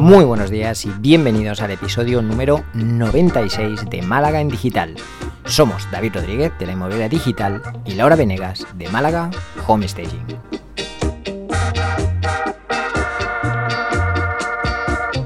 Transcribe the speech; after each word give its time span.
Muy 0.00 0.24
buenos 0.24 0.48
días 0.48 0.86
y 0.86 0.90
bienvenidos 0.98 1.60
al 1.60 1.72
episodio 1.72 2.22
número 2.22 2.64
96 2.72 3.90
de 3.90 4.00
Málaga 4.00 4.40
en 4.40 4.48
Digital. 4.48 4.96
Somos 5.44 5.86
David 5.90 6.14
Rodríguez 6.14 6.52
de 6.58 6.64
la 6.64 6.72
Inmobiliaria 6.72 7.10
Digital 7.10 7.60
y 7.84 7.92
Laura 7.96 8.16
Venegas 8.16 8.66
de 8.78 8.88
Málaga 8.88 9.30
Home 9.66 9.86
Staging. 9.86 10.24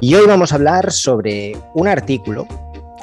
Y 0.00 0.14
hoy 0.16 0.26
vamos 0.26 0.50
a 0.50 0.56
hablar 0.56 0.90
sobre 0.90 1.56
un 1.74 1.86
artículo, 1.86 2.48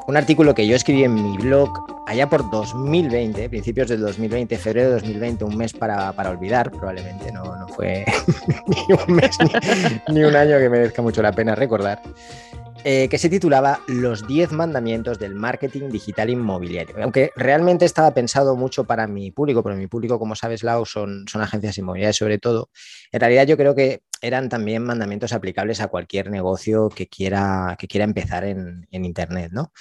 un 0.08 0.17
artículo 0.17 0.53
que 0.53 0.67
yo 0.67 0.76
escribí 0.76 1.05
en 1.05 1.13
mi 1.13 1.38
blog 1.38 2.00
allá 2.12 2.28
por 2.28 2.50
2020, 2.50 3.50
principios 3.50 3.88
del 3.88 4.02
2020, 4.02 4.57
febrero 4.57 4.89
de 4.89 4.94
2020, 4.96 5.46
un 5.46 5.55
mes 5.55 5.71
para, 5.71 6.12
olvidar, 6.30 6.70
probablemente, 6.70 7.31
no, 7.31 7.55
no 7.55 7.68
fue 7.70 8.04
ni 8.68 8.94
un 8.94 9.16
mes 9.16 9.38
ni, 10.09 10.23
un 10.23 10.35
año 10.35 10.59
que 10.59 10.70
merezca 10.70 11.02
mucho 11.02 11.21
la 11.21 11.32
pena 11.32 11.55
recordar, 11.55 12.02
eh, 12.84 13.08
que 13.08 13.18
se 13.18 13.30
titulaba 13.30 13.80
Los 13.88 14.27
10 14.27 14.52
mandamientos 14.52 15.20
del 15.20 15.35
marketing 15.35 15.88
digital 15.90 16.30
inmobiliario. 16.30 17.02
Aunque 17.02 17.32
realmente 17.38 17.85
estaba 17.85 18.13
pensado 18.13 18.57
mucho 18.57 18.84
para 18.84 19.07
mi 19.07 19.32
público, 19.32 19.63
pero 19.63 19.77
mi 19.77 19.88
público, 19.88 20.20
como 20.20 20.35
sabes, 20.35 20.63
Lau, 20.63 20.85
son, 20.85 21.26
son 21.30 21.41
agencias 21.41 21.77
inmobiliarias 21.77 22.18
sobre 22.18 22.40
todo, 22.40 22.70
en 23.13 23.21
realidad 23.21 23.48
yo 23.48 23.55
creo 23.55 23.73
que 23.73 24.02
eran 24.20 24.49
también 24.49 24.84
mandamientos 24.84 25.32
aplicables 25.32 25.80
a 25.80 25.88
cualquier 25.88 26.30
negocio 26.30 26.90
que 26.90 27.07
quiera, 27.07 27.77
que 27.80 27.88
quiera 27.88 28.04
empezar 28.04 28.43
en, 28.43 28.85
en 28.91 29.05
Internet, 29.05 29.52
¿no? 29.54 29.71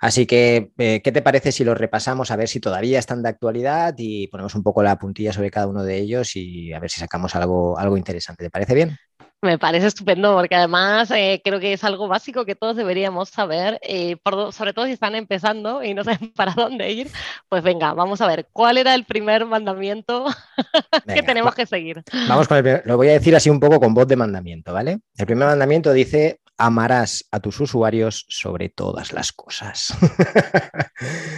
Así 0.00 0.26
que, 0.26 0.72
eh, 0.78 1.02
¿qué 1.04 1.12
te 1.12 1.20
parece 1.20 1.52
si 1.52 1.62
los 1.62 1.76
repasamos 1.76 2.30
a 2.30 2.36
ver 2.36 2.48
si 2.48 2.58
todavía 2.58 2.98
están 2.98 3.22
de 3.22 3.28
actualidad 3.28 3.94
y 3.98 4.28
ponemos 4.28 4.54
un 4.54 4.62
poco 4.62 4.82
la 4.82 4.98
puntilla 4.98 5.32
sobre 5.32 5.50
cada 5.50 5.66
uno 5.66 5.84
de 5.84 5.98
ellos 5.98 6.36
y 6.36 6.72
a 6.72 6.80
ver 6.80 6.90
si 6.90 7.00
sacamos 7.00 7.36
algo, 7.36 7.78
algo 7.78 7.98
interesante? 7.98 8.44
¿Te 8.44 8.50
parece 8.50 8.74
bien? 8.74 8.96
Me 9.42 9.58
parece 9.58 9.86
estupendo 9.86 10.34
porque 10.34 10.54
además 10.54 11.10
eh, 11.12 11.40
creo 11.42 11.60
que 11.60 11.72
es 11.72 11.82
algo 11.82 12.08
básico 12.08 12.44
que 12.44 12.54
todos 12.54 12.76
deberíamos 12.76 13.30
saber, 13.30 13.78
eh, 13.82 14.16
sobre 14.52 14.74
todo 14.74 14.84
si 14.84 14.92
están 14.92 15.14
empezando 15.14 15.82
y 15.82 15.94
no 15.94 16.04
saben 16.04 16.30
para 16.32 16.52
dónde 16.52 16.90
ir. 16.92 17.10
Pues 17.48 17.62
venga, 17.62 17.94
vamos 17.94 18.20
a 18.20 18.26
ver, 18.26 18.48
¿cuál 18.52 18.76
era 18.76 18.94
el 18.94 19.04
primer 19.04 19.46
mandamiento 19.46 20.26
que 21.14 21.22
tenemos 21.22 21.54
que 21.54 21.64
seguir? 21.64 22.02
Vamos 22.28 22.48
con 22.48 22.58
el 22.58 22.82
lo 22.84 22.98
voy 22.98 23.08
a 23.08 23.12
decir 23.12 23.34
así 23.34 23.48
un 23.48 23.60
poco 23.60 23.80
con 23.80 23.94
voz 23.94 24.06
de 24.08 24.16
mandamiento, 24.16 24.74
¿vale? 24.74 25.00
El 25.16 25.26
primer 25.26 25.48
mandamiento 25.48 25.92
dice, 25.92 26.39
amarás 26.60 27.26
a 27.30 27.40
tus 27.40 27.58
usuarios 27.58 28.26
sobre 28.28 28.68
todas 28.68 29.12
las 29.12 29.32
cosas. 29.32 29.94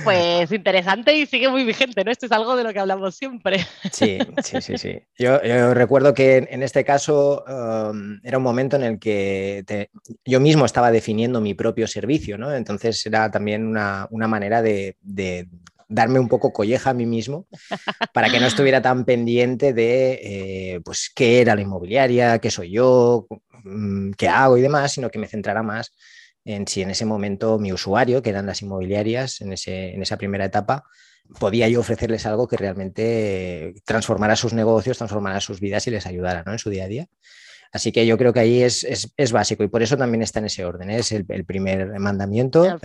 Pues 0.03 0.51
interesante 0.51 1.15
y 1.15 1.27
sigue 1.27 1.49
muy 1.49 1.63
vigente, 1.63 2.03
¿no? 2.03 2.11
Esto 2.11 2.27
es 2.27 2.33
algo 2.33 2.57
de 2.57 2.65
lo 2.65 2.73
que 2.73 2.81
hablamos 2.81 3.15
siempre. 3.15 3.65
Sí, 3.93 4.19
sí, 4.43 4.61
sí, 4.61 4.77
sí. 4.77 4.99
Yo, 5.17 5.39
recuerdo 5.73 6.15
que 6.15 6.49
en 6.51 6.65
este 6.65 6.85
caso 6.85 7.45
um, 7.47 8.19
era 8.25 8.39
un 8.39 8.43
momento 8.43 8.75
en 8.75 8.83
el 8.83 8.99
que 8.99 9.89
yo 10.25 10.41
mismo 10.41 10.65
estaba 10.65 10.91
definiendo 10.91 11.41
mi 11.41 11.55
propio 11.55 11.87
servicio, 11.87 12.37
¿no? 12.37 12.53
Entonces 12.53 13.07
era 13.07 13.31
también 13.31 13.65
una, 13.69 14.09
manera 14.11 14.63
de, 14.63 14.97
darme 15.89 16.19
un 16.19 16.29
poco 16.29 16.53
colleja 16.53 16.91
a 16.91 16.95
mí 16.95 17.07
mismo 17.07 17.47
para 18.13 18.31
que 18.31 18.41
no 18.41 18.47
estuviera 18.47 18.83
tan 18.83 19.05
pendiente 19.05 19.73
de 19.73 20.21
eh, 20.23 20.81
pues 20.85 21.13
qué 21.15 21.41
era 21.41 21.55
la 21.55 21.61
inmobiliaria, 21.61 22.41
qué 22.41 22.51
soy 22.51 22.73
yo, 22.73 23.29
qué 24.17 24.29
hago 24.29 24.57
y 24.59 24.61
demás, 24.61 24.93
sino 24.93 25.11
que 25.11 25.19
me 25.19 25.29
centrara 25.29 25.63
más 25.63 25.93
en 26.45 26.67
si 26.67 26.83
en 26.83 26.91
ese 26.91 27.05
momento 27.05 27.59
mi 27.59 27.73
usuario, 27.73 28.23
que 28.23 28.31
eran 28.31 28.47
las 28.47 28.63
inmobiliarias 28.63 29.41
en, 29.41 29.53
ese, 29.53 29.95
en 29.95 30.03
esa 30.03 30.17
primera 30.17 30.45
etapa, 30.45 30.85
podía 31.39 31.69
yo 31.69 31.81
ofrecerles 31.81 32.27
algo 32.27 32.49
que 32.49 32.57
realmente 32.57 33.75
transformara 33.85 34.37
sus 34.37 34.53
negocios, 34.53 34.99
transformara 34.99 35.41
sus 35.41 35.61
vidas 35.61 35.87
y 35.87 35.91
les 35.91 36.07
ayudara 36.07 36.43
en 36.47 36.59
su 36.59 36.71
día 36.71 36.85
a 36.85 36.89
día. 36.89 37.07
Así 37.73 37.91
que 37.91 38.05
yo 38.05 38.19
creo 38.19 38.35
que 38.35 38.41
ahí 38.41 38.63
es, 38.63 39.07
básico 39.33 39.65
y 39.65 39.69
por 39.69 39.83
eso 39.83 39.97
también 39.97 40.21
está 40.21 40.41
en 40.41 40.47
ese 40.47 40.65
orden. 40.65 40.91
¿eh? 40.91 40.99
Es 40.99 41.11
el, 41.11 41.25
primer 41.25 41.99
mandamiento, 41.99 42.79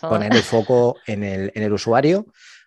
poner 0.00 0.34
el 0.34 0.42
foco 0.42 0.96
en 1.06 1.24
el, 1.24 1.52
en 1.54 1.62
el 1.62 1.72
usuario 1.72 2.26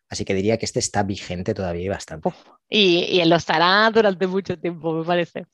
Así 0.09 0.23
que 0.23 0.34
diría 0.34 0.57
que 0.57 0.66
este 0.66 0.79
está 0.79 1.03
vigente 1.03 1.53
todavía 1.53 1.84
y 1.84 1.90
bastante. 1.90 2.29
y, 2.69 3.22
lo 3.25 3.35
estará 3.35 3.91
durante 3.94 4.25
mucho 4.25 4.57
tiempo, 4.57 4.94
me 4.94 5.03
parece. 5.03 5.45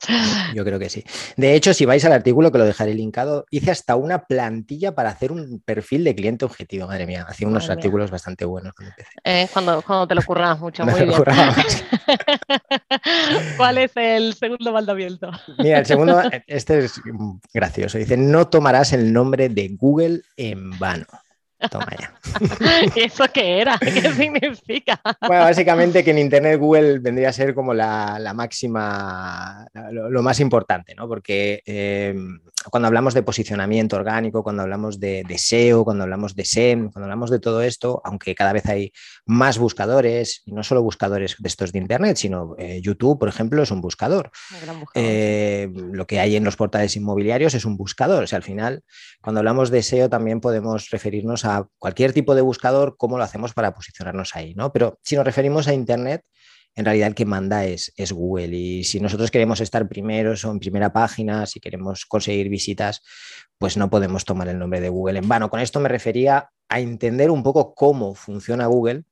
Yo 0.54 0.64
creo 0.64 0.78
que 0.78 0.88
sí. 0.88 1.02
De 1.36 1.54
hecho, 1.54 1.74
si 1.74 1.84
vais 1.84 2.04
al 2.04 2.12
artículo, 2.12 2.52
que 2.52 2.58
lo 2.58 2.64
dejaré 2.64 2.94
linkado, 2.94 3.46
hice 3.50 3.72
hasta 3.72 3.96
una 3.96 4.26
plantilla 4.26 4.94
para 4.94 5.10
hacer 5.10 5.32
un 5.32 5.60
perfil 5.64 6.04
de 6.04 6.14
cliente 6.14 6.44
objetivo. 6.44 6.86
Madre 6.86 7.06
mía, 7.06 7.26
hacía 7.28 7.48
unos 7.48 7.68
artículos 7.68 8.12
bastante 8.12 8.44
buenos 8.44 8.74
cuando 8.74 8.94
empecé. 8.96 9.52
cuando, 9.52 9.82
cuando, 9.82 10.06
te 10.06 10.14
lo 10.14 10.22
currabas 10.22 10.60
mucho, 10.60 10.86
muy 10.86 11.02
bien. 11.02 11.14
¿Cuál 13.56 13.78
es 13.78 13.90
el 13.96 14.34
segundo 14.34 14.72
mandamiento? 14.72 15.32
Mira, 15.58 15.80
el 15.80 15.86
segundo, 15.86 16.22
este 16.46 16.78
es 16.78 17.00
gracioso. 17.52 17.98
Dice, 17.98 18.16
no 18.16 18.46
tomarás 18.46 18.92
el 18.92 19.12
nombre 19.12 19.48
de 19.48 19.74
Google 19.76 20.22
en 20.36 20.78
vano. 20.78 21.06
Toma 21.68 21.88
ya. 21.98 22.12
¿Y 22.96 23.00
eso 23.00 23.24
qué 23.32 23.60
era? 23.60 23.78
¿Qué 23.78 23.90
significa? 24.12 25.00
Bueno, 25.26 25.44
básicamente 25.44 26.04
que 26.04 26.10
en 26.10 26.18
Internet 26.18 26.58
Google 26.58 26.98
vendría 26.98 27.30
a 27.30 27.32
ser 27.32 27.54
como 27.54 27.74
la, 27.74 28.32
máxima, 28.34 29.66
lo, 29.90 30.22
más 30.22 30.40
importante, 30.40 30.94
¿no? 30.94 31.08
Porque 31.08 31.62
em, 31.66 32.40
cuando 32.70 32.86
hablamos 32.86 33.14
de 33.14 33.22
posicionamiento 33.22 33.96
orgánico, 33.96 34.42
cuando 34.42 34.62
hablamos 34.62 35.00
de, 35.00 35.24
SEO, 35.36 35.84
cuando 35.84 36.04
hablamos 36.04 36.34
de 36.34 36.44
SEM, 36.44 36.90
cuando 36.90 37.04
hablamos 37.04 37.30
de 37.30 37.38
todo 37.38 37.62
esto, 37.62 38.00
aunque 38.04 38.34
cada 38.34 38.52
vez 38.52 38.66
hay 38.66 38.92
más 39.26 39.58
buscadores, 39.58 40.42
y 40.44 40.52
no 40.52 40.62
solo 40.62 40.82
buscadores 40.82 41.36
de 41.38 41.48
estos 41.48 41.72
de 41.72 41.78
Internet, 41.78 42.16
sino 42.16 42.54
eh, 42.58 42.80
YouTube, 42.82 43.18
por 43.18 43.28
ejemplo, 43.28 43.62
es 43.62 43.70
un 43.70 43.80
buscador. 43.80 44.30
Eh, 44.94 45.68
lo 45.74 46.06
que 46.06 46.20
hay 46.20 46.36
en 46.36 46.44
los 46.44 46.56
portales 46.56 46.96
inmobiliarios 46.96 47.54
es 47.54 47.64
un 47.64 47.76
buscador. 47.76 48.24
O 48.24 48.26
sea, 48.26 48.36
al 48.36 48.42
final, 48.42 48.82
cuando 49.20 49.40
hablamos 49.40 49.70
de 49.70 49.82
SEO 49.82 50.08
también 50.08 50.40
podemos 50.40 50.90
referirnos 50.90 51.44
a 51.44 51.66
cualquier 51.78 52.12
tipo 52.12 52.34
de 52.34 52.42
buscador, 52.42 52.96
cómo 52.96 53.18
lo 53.18 53.24
hacemos 53.24 53.52
para 53.52 53.74
posicionarnos 53.74 54.34
ahí, 54.36 54.54
¿no? 54.54 54.72
Pero 54.72 54.98
si 55.02 55.16
nos 55.16 55.24
referimos 55.24 55.68
a 55.68 55.74
Internet, 55.74 56.22
en 56.76 56.84
realidad 56.84 57.08
el 57.08 57.14
que 57.14 57.24
manda 57.24 57.64
es, 57.64 57.92
Google. 58.12 58.56
Y 58.56 58.84
si 58.84 59.00
nosotros 59.00 59.30
queremos 59.30 59.60
estar 59.60 59.88
primeros 59.88 60.44
o 60.44 60.50
en 60.50 60.58
primera 60.58 60.92
página, 60.92 61.46
si 61.46 61.60
queremos 61.60 62.04
conseguir 62.04 62.48
visitas, 62.48 63.02
pues 63.58 63.76
no 63.76 63.88
podemos 63.88 64.24
tomar 64.24 64.48
el 64.48 64.58
nombre 64.58 64.80
de 64.80 64.88
Google 64.88 65.18
en 65.18 65.28
vano. 65.28 65.50
Con 65.50 65.60
esto 65.60 65.80
me 65.80 65.88
refería 65.88 66.50
a 66.68 66.80
entender 66.80 67.30
un 67.30 67.42
poco 67.42 67.74
cómo 67.74 68.14
funciona 68.14 68.66
Google 68.66 69.04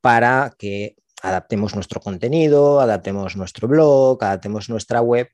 para 0.00 0.52
que 0.56 0.96
adaptemos 1.22 1.74
nuestro 1.74 2.00
contenido, 2.00 2.80
adaptemos 2.80 3.36
nuestro 3.36 3.68
blog, 3.68 4.22
adaptemos 4.22 4.68
nuestra 4.68 5.00
web 5.00 5.28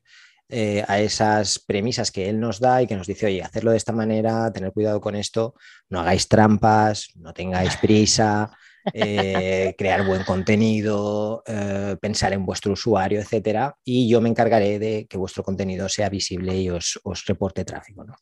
eh, 0.51 0.83
a 0.87 0.99
esas 0.99 1.59
premisas 1.59 2.11
que 2.11 2.27
él 2.27 2.39
nos 2.39 2.59
da 2.59 2.81
y 2.81 2.87
que 2.87 2.95
nos 2.95 3.05
dice, 3.05 3.27
oye, 3.27 3.43
hacerlo 3.43 3.71
de 3.71 3.77
esta 3.77 3.91
manera, 3.91 4.51
tener 4.51 4.71
cuidado 4.71 4.99
con 4.99 5.15
esto, 5.15 5.53
no 5.89 5.99
hagáis 5.99 6.27
trampas, 6.27 7.09
no 7.15 7.33
tengáis 7.33 7.77
prisa, 7.77 8.51
eh, 8.93 9.75
crear 9.77 10.05
buen 10.05 10.23
contenido, 10.23 11.43
eh, 11.45 11.95
pensar 11.99 12.33
en 12.33 12.45
vuestro 12.45 12.73
usuario, 12.73 13.19
etcétera, 13.19 13.75
y 13.83 14.09
yo 14.09 14.21
me 14.21 14.29
encargaré 14.29 14.79
de 14.79 15.07
que 15.09 15.17
vuestro 15.17 15.43
contenido 15.43 15.89
sea 15.89 16.09
visible 16.09 16.55
y 16.57 16.69
os, 16.69 16.99
os 17.03 17.25
reporte 17.25 17.65
tráfico. 17.65 18.03
¿no? 18.03 18.15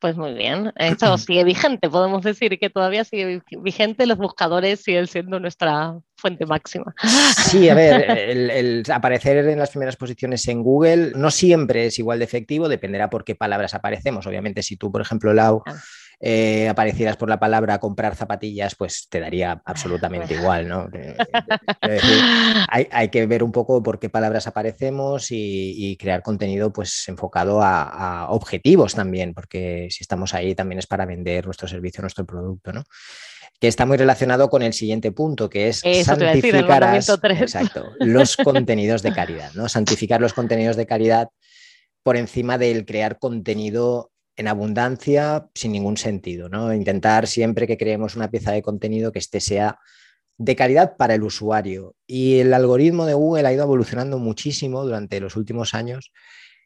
Pues 0.00 0.16
muy 0.16 0.32
bien, 0.32 0.72
esto 0.76 1.16
sigue 1.18 1.44
vigente, 1.44 1.90
podemos 1.90 2.22
decir 2.22 2.58
que 2.58 2.70
todavía 2.70 3.04
sigue 3.04 3.42
vigente, 3.62 4.06
los 4.06 4.16
buscadores 4.16 4.80
siguen 4.80 5.06
siendo 5.06 5.38
nuestra 5.38 5.98
fuente 6.16 6.46
máxima. 6.46 6.94
Sí, 7.50 7.68
a 7.68 7.74
ver, 7.74 8.10
el, 8.30 8.82
aparecer 8.92 9.36
en 9.46 9.58
las 9.58 9.70
primeras 9.70 9.96
posiciones 9.96 10.48
en 10.48 10.62
Google 10.62 11.12
no 11.14 11.30
siempre 11.30 11.86
es 11.86 11.98
igual 11.98 12.18
de 12.18 12.24
efectivo, 12.24 12.68
dependerá 12.68 13.10
por 13.10 13.24
qué 13.24 13.34
palabras 13.34 13.74
aparecemos. 13.74 14.26
Obviamente, 14.26 14.62
si 14.62 14.76
tú, 14.76 14.90
por 14.90 15.02
ejemplo, 15.02 15.34
Lau. 15.34 15.62
Eh, 16.22 16.68
aparecieras 16.68 17.16
por 17.16 17.30
la 17.30 17.40
palabra 17.40 17.78
comprar 17.78 18.14
zapatillas, 18.14 18.74
pues 18.74 19.08
te 19.08 19.20
daría 19.20 19.62
absolutamente 19.64 20.34
igual, 20.34 20.68
¿no? 20.68 20.88
hay, 22.68 23.08
que 23.08 23.26
ver 23.26 23.42
un 23.42 23.52
poco 23.52 23.82
por 23.82 23.98
qué 23.98 24.10
palabras 24.10 24.46
aparecemos 24.46 25.28
y, 25.30 25.96
crear 25.98 26.22
contenido 26.22 26.72
pues 26.72 27.08
enfocado 27.08 27.62
a, 27.62 27.82
a, 27.82 28.30
objetivos 28.30 28.94
también, 28.94 29.32
porque 29.32 29.88
si 29.90 30.02
estamos 30.02 30.34
ahí 30.34 30.54
también 30.54 30.78
es 30.78 30.86
para 30.86 31.06
vender 31.06 31.46
nuestro 31.46 31.66
servicio, 31.66 32.02
nuestro 32.02 32.26
producto, 32.26 32.72
¿no? 32.72 32.84
que 33.60 33.68
está 33.68 33.84
muy 33.84 33.98
relacionado 33.98 34.48
con 34.48 34.62
el 34.62 34.72
siguiente 34.72 35.12
punto, 35.12 35.50
que 35.50 35.68
es 35.68 35.82
santificar 36.04 36.98
los 38.00 38.36
contenidos 38.36 39.02
de 39.02 39.12
calidad, 39.12 39.52
¿no? 39.52 39.68
Santificar 39.68 40.20
los 40.20 40.32
contenidos 40.32 40.76
de 40.76 40.86
calidad 40.86 41.28
por 42.02 42.16
encima 42.16 42.56
del 42.56 42.86
crear 42.86 43.18
contenido 43.18 44.10
en 44.40 44.48
abundancia 44.48 45.48
sin 45.54 45.72
ningún 45.72 45.98
sentido, 45.98 46.48
¿no? 46.48 46.72
Intentar 46.72 47.26
siempre 47.26 47.66
que 47.66 47.76
creemos 47.76 48.16
una 48.16 48.30
pieza 48.30 48.52
de 48.52 48.62
contenido 48.62 49.12
que 49.12 49.18
este 49.18 49.38
sea 49.38 49.78
de 50.38 50.56
calidad 50.56 50.96
para 50.96 51.14
el 51.14 51.22
usuario. 51.22 51.94
Y 52.06 52.38
el 52.38 52.54
algoritmo 52.54 53.04
de 53.04 53.12
Google 53.12 53.46
ha 53.46 53.52
ido 53.52 53.64
evolucionando 53.64 54.18
muchísimo 54.18 54.82
durante 54.82 55.20
los 55.20 55.36
últimos 55.36 55.74
años 55.74 56.10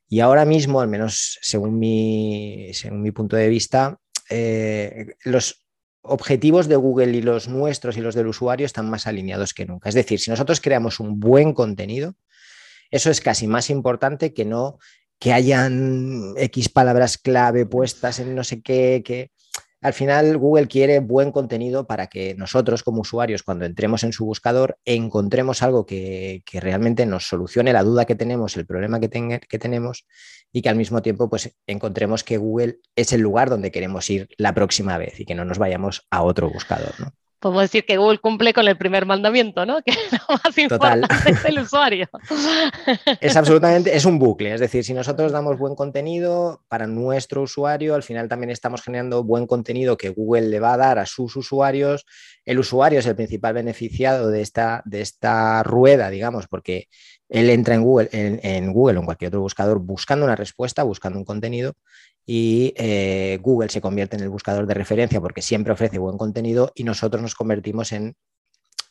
y 0.09 0.21
ahora 0.21 0.45
mismo, 0.45 0.81
al 0.81 0.89
menos 0.89 1.41
según 1.43 1.81
mi, 1.81 2.71
según 2.75 3.03
mi 3.03 3.11
punto 3.11 3.35
de 3.35 3.49
vista, 3.49 3.99
eh, 4.31 5.07
los 5.25 5.67
objetivos 6.03 6.69
de 6.69 6.77
Google 6.77 7.17
y 7.17 7.23
los 7.23 7.49
nuestros 7.49 7.97
y 7.97 8.01
los 8.01 8.15
del 8.15 8.29
usuario 8.29 8.67
están 8.67 8.89
más 8.89 9.09
alineados 9.09 9.53
que 9.53 9.67
nunca. 9.67 9.89
Es 9.89 9.97
decir, 9.97 10.21
si 10.21 10.31
nosotros 10.31 10.61
creamos 10.61 11.01
un 11.01 11.19
buen 11.19 11.53
contenido, 11.55 12.15
eso 12.93 13.11
es 13.11 13.21
casi 13.21 13.49
más 13.49 13.69
importante 13.69 14.33
que 14.33 14.45
no 14.45 14.79
que 15.19 15.33
hayan 15.33 16.35
X 16.37 16.69
palabras 16.69 17.19
clave 17.19 17.67
puestas 17.67 18.19
en 18.19 18.35
no 18.35 18.45
sé 18.45 18.63
qué, 18.63 19.03
que 19.05 19.31
al 19.85 19.93
final 19.93 20.39
Google 20.39 20.67
quiere 20.67 21.01
buen 21.01 21.31
contenido 21.31 21.87
para 21.87 22.07
que 22.07 22.35
nosotros 22.37 22.83
como 22.83 23.03
usuarios 23.03 23.43
cuando 23.43 23.67
entremos 23.67 24.03
en 24.03 24.15
su 24.15 24.25
buscador 24.25 24.79
encontremos 24.87 25.63
algo 25.63 25.85
que, 25.85 26.43
realmente 26.55 27.05
nos 27.05 27.27
solucione 27.27 27.75
la 27.75 27.83
duda 27.83 28.07
que 28.07 28.15
tenemos, 28.15 28.57
el 28.57 28.65
problema 28.65 28.99
que, 28.99 29.11
que, 29.47 29.59
tenemos 29.59 30.07
y 30.53 30.63
que 30.63 30.71
al 30.71 30.77
mismo 30.77 31.03
tiempo 31.03 31.29
pues 31.29 31.55
encontremos 31.67 32.25
que 32.25 32.39
Google 32.39 32.79
es 32.97 33.13
el 33.13 33.21
lugar 33.21 33.51
donde 33.51 33.71
queremos 33.71 34.09
ir 34.09 34.27
la 34.39 34.55
próxima 34.55 34.97
vez 34.97 35.21
y 35.21 35.27
que 35.27 35.35
no 35.35 35.45
nos 35.45 35.59
vayamos 35.59 36.07
a 36.11 36.23
otro 36.23 36.49
buscador. 36.49 36.95
¿no? 36.99 37.13
Podemos 37.39 37.63
decir 37.63 37.85
que 37.85 37.97
Google 37.97 38.19
cumple 38.19 38.53
con 38.55 38.67
el 38.67 38.77
primer 38.77 39.07
mandamiento, 39.07 39.67
¿no? 39.67 39.79
Que 39.85 39.93
lo 39.93 40.39
más 40.43 40.59
importante 40.59 41.31
es 41.31 41.45
el 41.45 41.59
usuario. 41.63 42.09
Es 43.21 43.37
absolutamente, 43.37 43.95
es 43.95 44.05
un 44.05 44.19
bucle, 44.19 44.55
es 44.55 44.61
decir, 44.61 44.85
si 44.85 44.95
nosotros 44.95 45.33
damos 45.33 45.59
buen 45.59 45.75
contenido 45.75 46.63
para 46.69 46.87
nuestro 46.87 47.43
usuario, 47.43 47.95
al 47.95 48.03
final 48.03 48.29
también 48.29 48.51
estamos 48.51 48.83
generando 48.83 49.25
buen 49.25 49.47
contenido 49.47 49.97
que 49.97 50.11
Google 50.11 50.49
le 50.49 50.61
va 50.61 50.75
a 50.75 50.79
dar 50.79 50.99
a 50.99 51.07
sus 51.07 51.37
usuarios. 51.37 52.07
El 52.45 52.59
usuario 52.59 52.99
es 52.99 53.07
el 53.07 53.17
principal 53.17 53.55
beneficiado 53.55 54.31
de 54.31 54.41
esta, 54.41 54.83
de 54.85 55.01
esta 55.01 55.63
rueda, 55.63 56.11
digamos, 56.11 56.47
porque 56.47 56.89
él 57.29 57.51
entra 57.51 57.75
en 57.75 57.83
Google, 57.83 58.09
en 58.13 58.73
Google 58.73 58.99
o 58.99 59.01
en 59.01 59.07
cualquier 59.07 59.29
otro 59.29 59.41
buscador 59.41 59.79
buscando 59.81 60.25
una 60.25 60.37
respuesta, 60.37 60.83
buscando 60.83 61.19
un 61.19 61.25
contenido 61.25 61.75
y 62.27 62.73
eh, 62.77 63.39
Google 63.43 63.69
se 63.69 63.81
convierte 63.81 64.17
en 64.17 64.23
el 64.23 64.29
buscador 64.29 64.67
de 64.67 64.75
referencia 64.75 65.21
porque 65.21 65.43
siempre 65.43 65.73
ofrece 65.73 65.99
buen 65.99 66.17
contenido 66.17 66.73
y 66.75 66.85
nosotros 66.85 67.23
nos 67.23 67.35
convertimos 67.35 67.93
en 67.93 68.17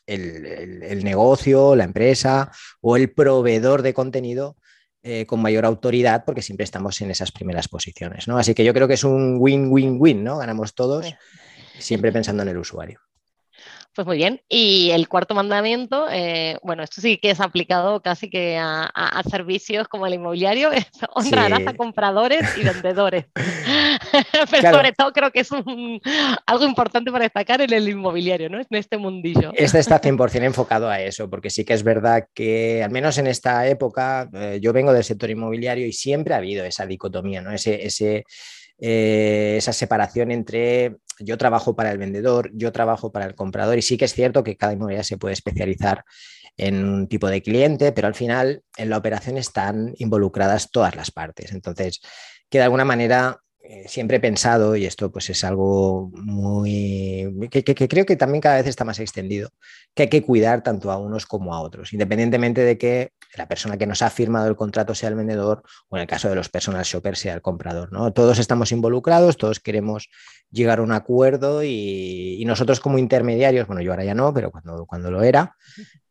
el, 0.06 1.03
negocio, 1.03 1.75
la 1.75 1.85
empresa 1.85 2.51
o 2.81 2.97
el 2.97 3.12
proveedor 3.12 3.81
de 3.81 3.94
contenido 3.94 4.57
eh, 5.01 5.25
con 5.25 5.41
mayor 5.41 5.65
autoridad 5.65 6.24
porque 6.25 6.41
siempre 6.41 6.63
estamos 6.63 7.01
en 7.01 7.12
esas 7.12 7.31
primeras 7.31 7.68
posiciones. 7.68 8.27
¿no? 8.27 8.38
Así 8.38 8.53
que 8.53 8.63
yo 8.63 8.74
creo 8.74 8.88
que 8.88 8.94
es 8.95 9.03
un 9.03 9.38
win-win-win, 9.39 10.24
¿no? 10.24 10.38
Ganamos 10.38 10.75
todos, 10.75 11.13
siempre 11.80 12.12
pensando 12.12 12.44
en 12.44 12.50
el 12.50 12.57
usuario. 12.57 13.00
Pues 13.95 14.07
muy 14.07 14.18
bien. 14.18 14.42
Y 14.50 14.90
el 14.90 15.07
cuarto 15.07 15.36
mandamiento, 15.36 16.07
eh, 16.10 16.57
bueno, 16.63 16.81
esto 16.81 17.00
sí 17.00 17.18
que 17.18 17.30
es 17.30 17.40
aplicado 17.40 18.01
casi 18.01 18.28
que 18.28 18.57
a, 18.57 19.22
servicios 19.30 19.88
como 19.88 20.07
el 20.07 20.16
inmobiliario, 20.16 20.72
es 20.72 20.88
honrarás 21.13 21.68
a 21.68 21.74
compradores 21.75 22.57
y 22.57 22.63
vendedores. 22.63 23.25
Pero 24.51 24.72
sobre 24.72 24.94
todo 24.94 25.12
creo 25.13 25.31
que 25.31 25.42
es 25.42 25.50
algo 25.51 26.66
importante 26.66 27.12
para 27.12 27.24
destacar 27.24 27.62
en 27.62 27.72
el 27.72 27.88
inmobiliario, 27.88 28.50
¿no? 28.50 28.60
En 28.60 28.68
este 28.72 28.98
mundillo. 28.98 29.51
Este 29.56 29.80
está 29.80 30.01
100% 30.01 30.44
enfocado 30.44 30.90
a 30.90 31.00
eso, 31.00 31.30
porque 31.30 31.50
sí 31.50 31.63
que 31.63 31.74
es 31.74 31.84
verdad 31.84 32.28
que, 32.34 32.84
al 32.84 32.92
menos 32.92 33.18
en 33.19 33.28
esta 33.28 33.68
época, 33.68 34.30
eh, 34.34 34.60
yo 34.62 34.74
vengo 34.74 34.92
del 34.92 35.04
sector 35.04 35.30
inmobiliario 35.30 35.86
y 35.86 35.94
siempre 35.94 36.34
ha 36.34 36.38
habido 36.38 36.66
esa 36.66 36.86
dicotomía, 36.88 37.42
¿no? 37.42 37.51
Ese, 37.51 37.86
ese 37.86 38.24
eh, 38.80 39.56
esa 39.57 39.72
separación 39.72 40.31
entre 40.31 40.98
yo 41.23 41.37
trabajo 41.37 41.75
para 41.75 41.91
el 41.91 41.97
vendedor, 41.97 42.51
yo 42.53 42.71
trabajo 42.71 43.11
para 43.11 43.25
el 43.25 43.35
comprador 43.35 43.77
y 43.77 43.81
sí 43.81 43.97
que 43.97 44.05
es 44.05 44.13
cierto 44.13 44.43
que 44.43 44.57
cada 44.57 44.73
inmobiliaria 44.73 45.03
se 45.03 45.17
puede 45.17 45.33
especializar 45.33 46.03
en 46.57 46.83
un 46.85 47.07
tipo 47.07 47.27
de 47.27 47.41
cliente, 47.41 47.91
pero 47.91 48.07
al 48.07 48.15
final 48.15 48.63
en 48.77 48.89
la 48.89 48.97
operación 48.97 49.37
están 49.37 49.93
involucradas 49.97 50.69
todas 50.71 50.95
las 50.95 51.11
partes. 51.11 51.51
Entonces, 51.51 52.01
que 52.49 52.59
de 52.59 52.65
alguna 52.65 52.85
manera 52.85 53.43
eh, 53.65 53.86
siempre 53.88 54.18
he 54.18 54.19
pensado, 54.19 54.75
y 54.75 54.86
esto 54.86 55.10
pues 55.10 55.30
es 55.30 55.42
algo 55.45 56.12
muy 56.15 57.33
que, 57.50 57.63
creo 57.63 58.06
que 58.06 58.18
también 58.18 58.42
cada 58.42 58.57
vez 58.57 58.68
está 58.68 58.83
más 58.83 59.00
extendido, 59.00 59.51
que 59.94 60.04
hay 60.04 60.10
que 60.10 60.21
cuidar 60.21 60.63
tanto 60.63 60.92
a 60.92 60.98
unos 60.98 61.25
como 61.25 61.56
a 61.56 61.62
otros, 61.62 61.94
independientemente 61.94 62.60
de 62.60 62.77
que 62.77 63.12
la 63.38 63.48
persona 63.48 63.77
que 63.77 63.88
nos 63.88 64.01
ha 64.01 64.10
firmado 64.10 64.50
el 64.50 64.57
contrato 64.57 64.94
sea 64.94 65.07
el 65.07 65.15
vendedor 65.15 65.63
o 65.88 65.95
en 65.95 66.01
el 66.01 66.07
caso 66.07 66.27
de 66.27 66.36
los 66.36 66.50
personal 66.50 66.83
shoppers 66.83 67.19
sea 67.19 67.36
el 67.36 67.42
comprador. 67.42 67.94
¿no? 67.94 68.12
Todos 68.12 68.38
estamos 68.38 68.74
involucrados, 68.74 69.38
todos 69.38 69.62
queremos 69.62 70.09
llegar 70.51 70.80
a 70.80 70.83
un 70.83 70.92
acuerdo 70.92 71.63
y, 71.63 72.44
nosotros 72.45 72.81
como 72.81 72.98
intermediarios, 72.98 73.66
bueno, 73.66 73.81
yo 73.81 73.92
ahora 73.92 74.04
ya 74.04 74.13
no, 74.13 74.33
pero 74.33 74.51
cuando, 74.51 74.86
cuando 74.86 75.09
lo 75.09 75.24
era, 75.24 75.56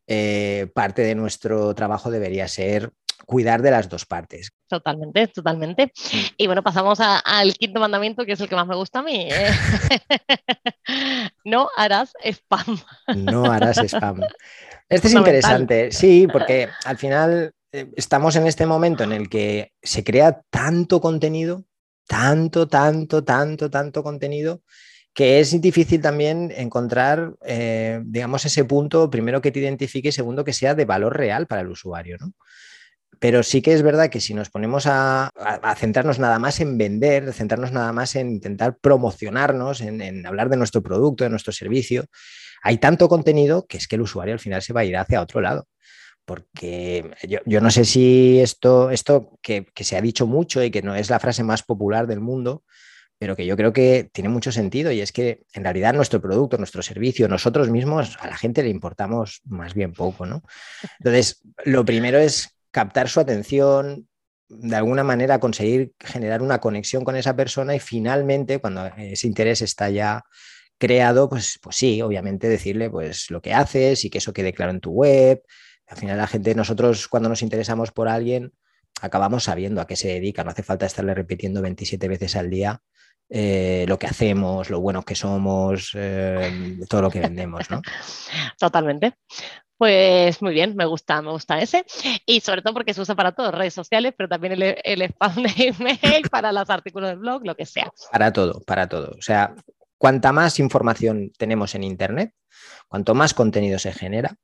eh, 0.07 0.71
parte 0.75 1.03
de 1.03 1.15
nuestro 1.15 1.75
trabajo 1.75 2.11
debería 2.11 2.49
ser 2.49 2.93
cuidar 3.27 3.63
de 3.63 3.71
las 3.71 3.89
dos 3.89 4.07
partes. 4.07 4.53
Totalmente, 4.69 5.27
totalmente. 5.29 5.87
Mm. 5.87 6.19
Y 6.37 6.47
bueno, 6.47 6.63
pasamos 6.63 6.99
al 7.01 7.55
quinto 7.55 7.81
mandamiento, 7.81 8.25
que 8.25 8.33
es 8.33 8.41
el 8.41 8.49
que 8.49 8.57
más 8.57 8.67
me 8.67 8.77
gusta 8.77 9.01
a 9.01 9.03
mí. 9.03 9.29
¿eh? 9.31 9.51
no 11.45 11.69
harás 11.77 12.13
spam. 12.25 12.79
No 13.17 13.51
harás 13.51 13.79
spam. 13.79 14.21
Este 14.89 15.09
es 15.09 15.15
interesante, 15.15 15.91
sí, 15.91 16.29
porque 16.31 16.69
al 16.85 16.99
final 16.99 17.55
eh, 17.73 17.91
estamos 17.97 18.37
en 18.37 18.47
este 18.47 18.67
momento 18.67 19.05
en 19.05 19.13
el 19.13 19.31
que 19.31 19.73
se 19.83 20.05
crea 20.05 20.43
tanto 20.51 21.01
contenido, 21.01 21.65
tanto, 22.07 22.69
tanto, 22.69 23.25
tanto, 23.25 23.71
tanto 23.71 24.03
contenido, 24.03 24.61
que 25.15 25.41
es 25.41 25.59
difícil 25.61 26.03
también 26.03 26.53
encontrar, 26.55 27.35
eh, 27.45 28.01
digamos, 28.05 28.45
ese 28.45 28.65
punto, 28.65 29.11
primero 29.11 29.41
que 29.41 29.51
te 29.51 29.61
identifique 29.61 30.09
y 30.09 30.13
segundo 30.13 30.45
que 30.45 30.53
sea 30.53 30.75
de 30.75 30.85
valor 30.85 31.17
real 31.17 31.47
para 31.47 31.63
el 31.63 31.69
usuario, 31.69 32.17
¿no? 32.19 32.33
Pero 33.23 33.45
sí 33.45 33.63
que 33.63 33.73
es 33.73 33.83
verdad 33.83 34.11
que 34.11 34.21
si 34.21 34.35
nos 34.35 34.51
ponemos 34.51 34.85
a, 34.89 35.31
centrarnos 35.77 36.19
nada 36.19 36.41
más 36.41 36.59
en 36.59 36.77
vender, 36.77 37.33
centrarnos 37.33 37.71
nada 37.71 37.93
más 37.93 38.17
en 38.17 38.29
intentar 38.29 38.79
promocionarnos, 38.79 39.81
en, 39.81 40.27
hablar 40.27 40.49
de 40.49 40.57
nuestro 40.57 40.83
producto, 40.83 41.23
de 41.23 41.31
nuestro 41.31 41.53
servicio, 41.53 42.07
hay 42.65 42.79
tanto 42.79 43.09
contenido 43.09 43.65
que 43.69 43.77
es 43.77 43.87
que 43.87 43.95
el 43.95 44.03
usuario 44.03 44.35
al 44.35 44.41
final 44.41 44.61
se 44.61 44.73
va 44.73 44.81
a 44.81 44.85
ir 44.85 44.97
hacia 44.97 45.23
otro 45.23 45.41
lado. 45.41 45.69
Porque 46.25 47.13
yo, 47.47 47.61
no 47.61 47.71
sé 47.71 47.85
si 47.85 48.41
esto, 48.41 48.91
esto 48.91 49.39
que, 49.41 49.67
se 49.77 49.97
ha 49.97 50.01
dicho 50.01 50.27
mucho 50.27 50.61
y 50.65 50.73
que 50.73 50.83
no 50.83 50.97
es 50.97 51.09
la 51.09 51.21
frase 51.21 51.45
más 51.45 51.63
popular 51.63 52.09
del 52.09 52.19
mundo, 52.19 52.65
pero 53.21 53.37
que 53.37 53.47
yo 53.47 53.57
creo 53.57 53.73
que 53.73 54.11
tiene 54.13 54.31
mucho 54.31 54.51
sentido 54.51 54.91
y 54.91 55.01
es 55.01 55.13
que 55.13 55.45
en 55.53 55.63
realidad 55.63 55.95
nuestro 55.95 56.21
producto, 56.21 56.59
nuestro 56.59 56.83
servicio, 56.83 57.29
nosotros 57.29 57.71
mismos 57.71 58.17
a 58.19 58.27
la 58.27 58.37
gente 58.37 58.65
le 58.65 58.71
importamos 58.71 59.43
más 59.45 59.75
bien 59.75 59.93
poco, 59.93 60.27
¿no? 60.27 60.43
Entonces, 60.99 61.41
lo 61.65 61.85
primero 61.85 62.19
es 62.19 62.57
captar 62.73 63.09
su 63.09 63.21
atención, 63.21 64.09
de 64.49 64.77
alguna 64.77 65.05
manera 65.05 65.39
conseguir 65.39 65.93
generar 66.01 66.43
una 66.43 66.59
conexión 66.59 67.05
con 67.05 67.17
esa 67.17 67.37
persona 67.37 67.75
y 67.75 67.81
finalmente 67.81 68.59
cuando 68.59 68.87
ese 68.97 69.27
interés 69.27 69.63
está 69.63 69.89
ya 69.89 70.25
creado, 70.79 71.29
pues, 71.29 71.59
pues 71.63 71.77
sí, 71.77 72.03
obviamente 72.03 72.49
decirle 72.49 72.91
pues 72.91 73.31
lo 73.31 73.41
que 73.41 73.55
haces 73.55 74.05
y 74.05 74.11
que 74.11 74.19
eso 74.19 74.33
quede 74.33 74.53
claro 74.53 74.73
en 74.73 74.81
tu 74.81 74.91
web. 74.91 75.43
Al 75.87 75.97
final 75.97 76.19
la 76.19 76.27
gente, 76.27 76.55
nosotros 76.55 77.07
cuando 77.09 77.29
nos 77.29 77.43
interesamos 77.43 77.93
por 77.93 78.09
alguien, 78.09 78.53
acabamos 79.01 79.45
sabiendo 79.45 79.81
a 79.81 79.87
qué 79.87 79.97
se 79.97 80.09
dedica, 80.09 80.45
no 80.45 80.51
hace 80.51 80.63
falta 80.63 80.87
estarle 80.87 81.15
repitiendo 81.15 81.63
27 81.63 82.09
veces 82.09 82.37
al 82.37 82.51
día 82.51 82.83
eh, 83.35 83.87
lo 83.89 83.99
que 83.99 84.07
hacemos, 84.07 84.69
lo 84.69 84.81
buenos 84.81 85.05
que 85.05 85.15
somos, 85.15 85.93
eh, 85.95 86.79
todo 86.89 87.03
lo 87.03 87.11
que 87.11 87.21
vendemos, 87.21 87.71
¿no? 87.71 87.81
Totalmente. 88.59 89.15
Pues 89.83 90.41
muy 90.41 90.55
bien, 90.55 90.77
me 90.77 90.85
gusta, 90.85 91.21
me 91.23 91.33
gusta 91.33 91.61
ese. 91.61 91.85
Y 92.25 92.39
sobre 92.39 92.63
todo 92.63 92.73
porque 92.73 92.95
se 92.95 93.01
usa 93.01 93.17
para 93.17 93.33
todo, 93.33 93.51
redes 93.51 93.75
sociales, 93.75 94.15
pero 94.17 94.29
también 94.29 94.53
el, 94.85 95.03
spam 95.03 95.43
de 95.43 95.75
email, 95.77 96.31
para 96.31 96.53
los 96.53 96.71
artículos 96.71 97.11
del 97.11 97.19
blog, 97.19 97.45
lo 97.45 97.57
que 97.57 97.67
sea. 97.67 97.91
Para 98.13 98.33
todo, 98.33 98.61
para 98.65 98.89
todo. 98.89 99.17
O 99.19 99.23
sea, 99.23 99.57
cuanta 99.99 100.31
más 100.31 100.61
información 100.61 101.33
tenemos 101.37 101.75
en 101.75 101.83
Internet, 101.83 102.33
cuanto 102.87 103.17
más 103.17 103.35
contenido 103.35 103.77
se 103.81 103.93
genera, 103.93 104.37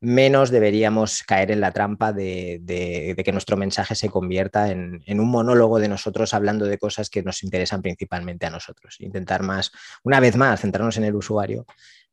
menos 0.00 0.50
deberíamos 0.50 1.22
caer 1.22 1.50
en 1.50 1.60
la 1.60 1.72
trampa 1.72 2.12
de, 2.12 3.14
que 3.24 3.32
nuestro 3.32 3.56
mensaje 3.56 3.94
se 3.94 4.08
convierta 4.08 4.70
en, 4.70 5.02
un 5.06 5.30
monólogo 5.30 5.78
de 5.78 5.88
nosotros 5.88 6.32
hablando 6.34 6.64
de 6.64 6.78
cosas 6.78 7.10
que 7.10 7.22
nos 7.22 7.44
interesan 7.44 7.82
principalmente 7.82 8.46
a 8.46 8.50
nosotros. 8.50 8.96
Intentar 9.00 9.42
más, 9.42 9.70
una 10.02 10.18
vez 10.18 10.36
más, 10.36 10.62
centrarnos 10.62 10.96
en 10.96 11.04
el 11.04 11.14
usuario 11.14 11.66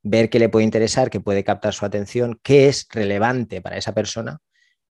ver 0.09 0.29
qué 0.29 0.39
le 0.39 0.49
puede 0.49 0.65
interesar, 0.65 1.09
qué 1.09 1.19
puede 1.19 1.43
captar 1.43 1.73
su 1.73 1.85
atención, 1.85 2.39
qué 2.43 2.67
es 2.67 2.87
relevante 2.91 3.61
para 3.61 3.77
esa 3.77 3.93
persona 3.93 4.39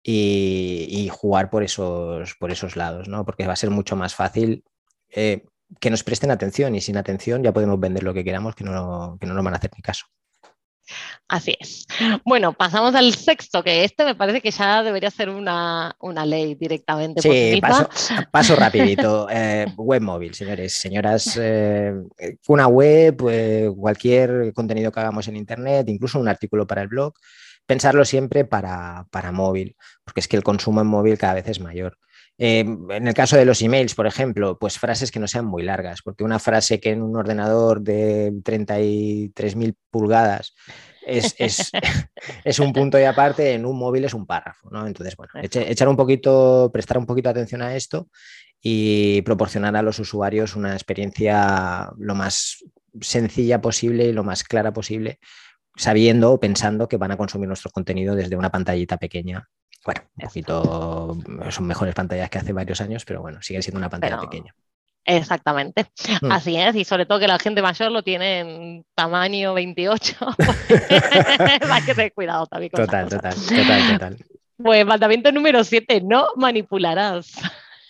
y, 0.04 1.10
jugar 1.12 1.50
por 1.50 1.64
esos, 1.64 2.36
por 2.36 2.52
esos 2.52 2.76
lados, 2.76 3.08
¿no? 3.08 3.26
Porque 3.26 3.48
va 3.48 3.54
a 3.54 3.56
ser 3.56 3.72
mucho 3.72 3.96
más 3.96 4.14
fácil 4.14 4.64
eh, 5.10 5.46
que 5.80 5.90
nos 5.90 6.04
presten 6.04 6.32
atención 6.32 6.76
y 6.76 6.82
sin 6.82 6.98
atención 6.98 7.44
ya 7.44 7.54
podemos 7.54 7.80
vender 7.80 8.04
lo 8.04 8.14
que 8.14 8.24
queramos 8.24 8.56
que 8.56 8.64
no, 8.64 9.18
que 9.20 9.26
no 9.26 9.34
nos 9.34 9.44
van 9.44 9.54
a 9.56 9.58
hacer 9.58 9.72
ni 9.76 9.82
caso. 9.82 10.06
Así 11.28 11.56
es. 11.60 11.88
Bueno, 12.24 12.54
pasamos 12.54 12.94
al 12.94 13.14
sexto, 13.16 13.64
que 13.64 13.84
este 13.84 14.06
me 14.06 14.16
parece 14.16 14.42
que 14.42 14.52
ya 14.52 14.84
debería 14.84 15.10
ser 15.10 15.30
una, 15.30 15.96
ley 16.26 16.56
directamente. 16.56 17.22
Sí, 17.22 17.62
paso, 18.32 18.56
rapidito. 18.56 19.28
Eh, 19.30 19.66
web 19.78 20.02
móvil, 20.02 20.36
señores, 20.36 20.74
señoras. 20.74 21.38
Eh, 21.42 21.94
una 22.48 22.68
web, 22.68 23.18
eh, 23.30 23.72
cualquier 23.76 24.54
contenido 24.54 24.92
que 24.92 25.00
hagamos 25.00 25.28
en 25.28 25.36
Internet, 25.36 25.90
incluso 25.90 26.20
un 26.20 26.28
artículo 26.28 26.68
para 26.68 26.84
el 26.84 26.88
blog, 26.88 27.14
pensarlo 27.66 28.06
siempre 28.06 28.46
para, 28.46 29.08
para 29.10 29.32
móvil, 29.32 29.76
porque 30.04 30.20
es 30.20 30.28
que 30.28 30.38
el 30.38 30.44
consumo 30.44 30.82
en 30.82 30.88
móvil 30.88 31.18
cada 31.18 31.34
vez 31.34 31.48
es 31.48 31.60
mayor. 31.60 31.98
En 32.38 33.08
el 33.08 33.14
caso 33.14 33.38
de 33.38 33.46
los 33.46 33.62
emails, 33.62 33.96
por 33.96 34.08
ejemplo, 34.08 34.58
pues 34.60 34.78
frases 34.78 35.12
que 35.12 35.20
no 35.20 35.28
sean 35.28 35.46
muy 35.46 35.64
largas, 35.64 36.02
porque 36.02 36.24
una 36.24 36.40
frase 36.40 36.80
que 36.80 36.92
en 36.92 37.02
un 37.02 37.16
ordenador 37.16 37.82
de 37.82 38.32
33.000 38.44 39.76
pulgadas 39.90 40.54
es, 41.06 41.36
es, 42.44 42.60
un 42.60 42.74
punto 42.74 43.00
y 43.00 43.04
aparte, 43.04 43.54
en 43.54 43.66
un 43.66 43.78
móvil 43.78 44.06
es 44.06 44.14
un 44.14 44.26
párrafo, 44.26 44.70
¿no? 44.70 44.86
Entonces, 44.86 45.16
bueno, 45.16 45.32
echar 45.42 45.88
un 45.88 45.96
poquito, 45.96 46.70
prestar 46.74 46.98
un 46.98 47.06
poquito 47.06 47.30
de 47.30 47.32
atención 47.32 47.62
a 47.62 47.76
esto 47.76 48.10
y 48.62 49.22
proporcionar 49.22 49.76
a 49.76 49.82
los 49.82 50.00
usuarios 50.00 50.56
una 50.56 50.74
experiencia 50.74 51.92
lo 51.98 52.16
más 52.16 52.64
sencilla 53.00 53.62
posible 53.62 54.06
y 54.06 54.14
lo 54.14 54.24
más 54.24 54.44
clara 54.44 54.74
posible, 54.74 55.20
sabiendo 55.76 56.32
o 56.32 56.40
pensando 56.40 56.88
que 56.88 56.98
van 56.98 57.12
a 57.12 57.18
consumir 57.18 57.48
nuestro 57.48 57.72
contenido 57.72 58.16
desde 58.16 58.36
una 58.36 58.52
pantallita 58.52 58.98
pequeña. 58.98 59.48
Bueno, 59.86 60.02
un 60.18 60.28
poquito, 60.28 61.18
son 61.52 61.68
mejores 61.68 61.94
pantallas 61.94 62.30
que 62.30 62.40
hace 62.40 62.54
varios 62.54 62.82
años, 62.82 63.06
pero 63.06 63.22
bueno, 63.22 63.42
sigue 63.44 63.62
siendo 63.62 63.78
una 63.78 63.90
pantalla 63.90 64.20
pequeña. 64.20 64.54
Exactamente, 65.08 65.86
mm. 66.22 66.32
así 66.32 66.58
es, 66.58 66.76
y 66.76 66.84
sobre 66.84 67.06
todo 67.06 67.20
que 67.20 67.28
la 67.28 67.38
gente 67.38 67.62
mayor 67.62 67.92
lo 67.92 68.02
tiene 68.02 68.40
en 68.40 68.86
tamaño 68.96 69.54
28, 69.54 70.16
hay 71.72 71.82
que 71.84 71.94
tener 71.94 72.14
cuidado 72.14 72.48
también. 72.48 72.72
Con 72.72 72.86
total, 72.86 73.10
total, 73.10 73.36
total, 73.36 73.92
total. 73.92 74.18
Pues 74.58 74.86
mandamiento 74.86 75.32
número 75.32 75.64
7, 75.64 76.02
no 76.02 76.30
manipularás. 76.38 77.34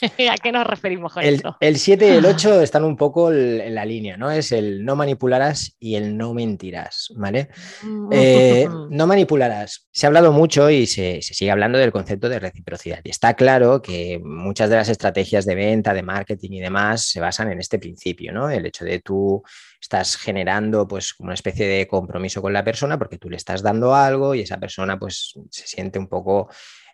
¿A 0.32 0.38
qué 0.38 0.52
nos 0.52 0.68
referimos 0.68 1.14
con 1.14 1.24
el, 1.24 1.36
esto? 1.36 1.58
El 1.60 1.78
7 1.78 2.08
y 2.08 2.12
el 2.18 2.26
8 2.26 2.62
están 2.62 2.84
un 2.84 2.98
poco 2.98 3.32
en 3.32 3.74
la 3.74 3.86
línea, 3.86 4.18
¿no? 4.18 4.32
Es 4.32 4.52
el 4.52 4.84
no 4.84 4.96
manipularás 4.96 5.76
y 5.80 5.96
el 5.96 6.18
no 6.18 6.34
mentirás, 6.34 7.14
¿vale? 7.16 7.50
Mm. 7.84 8.10
Eh, 8.12 8.68
no 8.90 9.08
manipularás. 9.08 9.88
Se 9.92 10.06
ha 10.06 10.08
hablado 10.08 10.32
mucho 10.32 10.70
y 10.70 10.88
se, 10.88 11.22
sigue 11.22 11.52
hablando 11.52 11.78
del 11.78 11.92
concepto 11.92 12.30
de 12.30 12.40
reciprocidad. 12.40 13.00
Y 13.04 13.10
está 13.10 13.34
claro 13.36 13.82
que 13.82 14.20
muchas 14.24 14.70
de 14.70 14.76
las 14.76 14.90
estrategias 14.90 15.46
de 15.46 15.56
venta, 15.56 15.94
de 15.94 16.04
marketing 16.04 16.52
y 16.52 16.62
demás 16.62 17.04
se 17.04 17.20
basan 17.20 17.52
en 17.52 17.60
este 17.60 17.80
principio, 17.80 18.32
¿no? 18.32 18.50
El 18.50 18.66
hecho 18.66 18.86
de 18.86 19.00
tú 19.00 19.44
estás 19.80 20.18
generando 20.18 20.88
pues 20.88 21.14
una 21.20 21.34
especie 21.34 21.68
de 21.68 21.88
compromiso 21.88 22.42
con 22.42 22.54
la 22.54 22.64
persona 22.64 22.98
porque 22.98 23.18
tú 23.18 23.30
le 23.30 23.38
estás 23.38 23.62
dando 23.62 23.94
algo 23.94 24.34
y 24.34 24.42
esa 24.42 24.58
persona 24.58 24.98
pues 24.98 25.34
se 25.52 25.68
siente 25.68 26.00
un 26.00 26.08
poco 26.08 26.50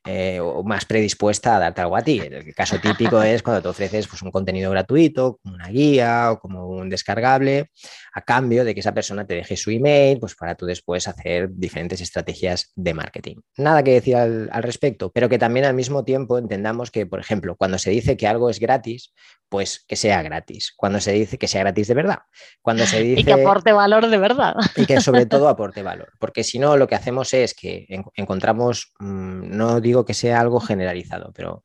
eh, 0.06 0.40
o 0.40 0.64
más 0.64 0.86
predispuesta 0.86 1.56
a 1.56 1.60
darte 1.60 1.82
algo 1.82 1.96
a 1.96 2.02
ti. 2.02 2.20
El 2.20 2.54
caso 2.56 2.80
típico 2.80 3.22
es 3.22 3.44
cuando 3.44 3.62
te 3.62 3.68
ofreces 3.68 4.08
pues, 4.08 4.22
un 4.22 4.32
contenido 4.32 4.72
gratuito, 4.72 5.40
como 5.44 5.56
una 5.56 5.68
guía 5.68 6.32
o 6.32 6.40
como 6.40 6.68
un 6.68 6.90
descargable, 6.90 7.70
a 8.14 8.22
cambio 8.22 8.66
de 8.66 8.74
que 8.74 8.80
esa 8.80 8.94
persona 8.94 9.26
te 9.26 9.36
deje 9.36 9.56
su 9.56 9.70
email, 9.70 10.20
pues 10.20 10.36
para 10.36 10.56
tú 10.56 10.66
después 10.66 11.08
hacer 11.08 11.50
diferentes 11.52 12.02
estrategias 12.02 12.72
de 12.76 12.94
marketing. 12.94 13.36
Nada 13.58 13.84
que 13.84 13.94
decir 13.94 14.16
al, 14.16 14.50
al 14.52 14.64
respecto, 14.64 15.12
pero 15.12 15.30
que 15.30 15.38
también 15.38 15.66
al 15.66 15.76
mismo 15.76 16.04
tiempo 16.04 16.38
entendamos 16.38 16.92
que, 16.92 17.06
por 17.06 17.20
ejemplo, 17.20 17.56
cuando 17.56 17.78
se 17.78 17.92
dice 17.92 18.18
que 18.18 18.28
algo 18.28 18.50
es 18.50 18.60
gratis, 18.60 19.14
pues 19.52 19.84
que 19.86 19.98
sea 19.98 20.24
gratis. 20.24 20.74
Cuando 20.78 21.02
se 21.02 21.12
dice 21.12 21.38
que 21.38 21.50
sea 21.50 21.60
gratis 21.60 21.90
de 21.90 21.94
verdad. 21.94 22.20
Cuando 22.62 22.86
se 22.86 23.04
dice... 23.04 23.20
Y 23.20 23.24
que 23.26 23.34
aporte 23.34 23.74
valor 23.74 24.08
de 24.08 24.18
verdad. 24.18 24.56
Y 24.78 24.86
que 24.86 25.02
sobre 25.02 25.26
todo 25.26 25.50
aporte 25.50 25.84
valor. 25.84 26.14
Porque 26.20 26.46
si 26.46 26.58
no, 26.58 26.78
lo 26.78 26.88
que 26.88 26.96
hacemos 26.96 27.34
es 27.34 27.54
que 27.54 27.86
encontramos, 28.16 28.94
mm, 29.00 29.50
no 29.58 29.82
digo 29.82 30.06
que 30.06 30.14
sea 30.14 30.40
algo 30.40 30.62
generalizado, 30.62 31.34
pero 31.36 31.64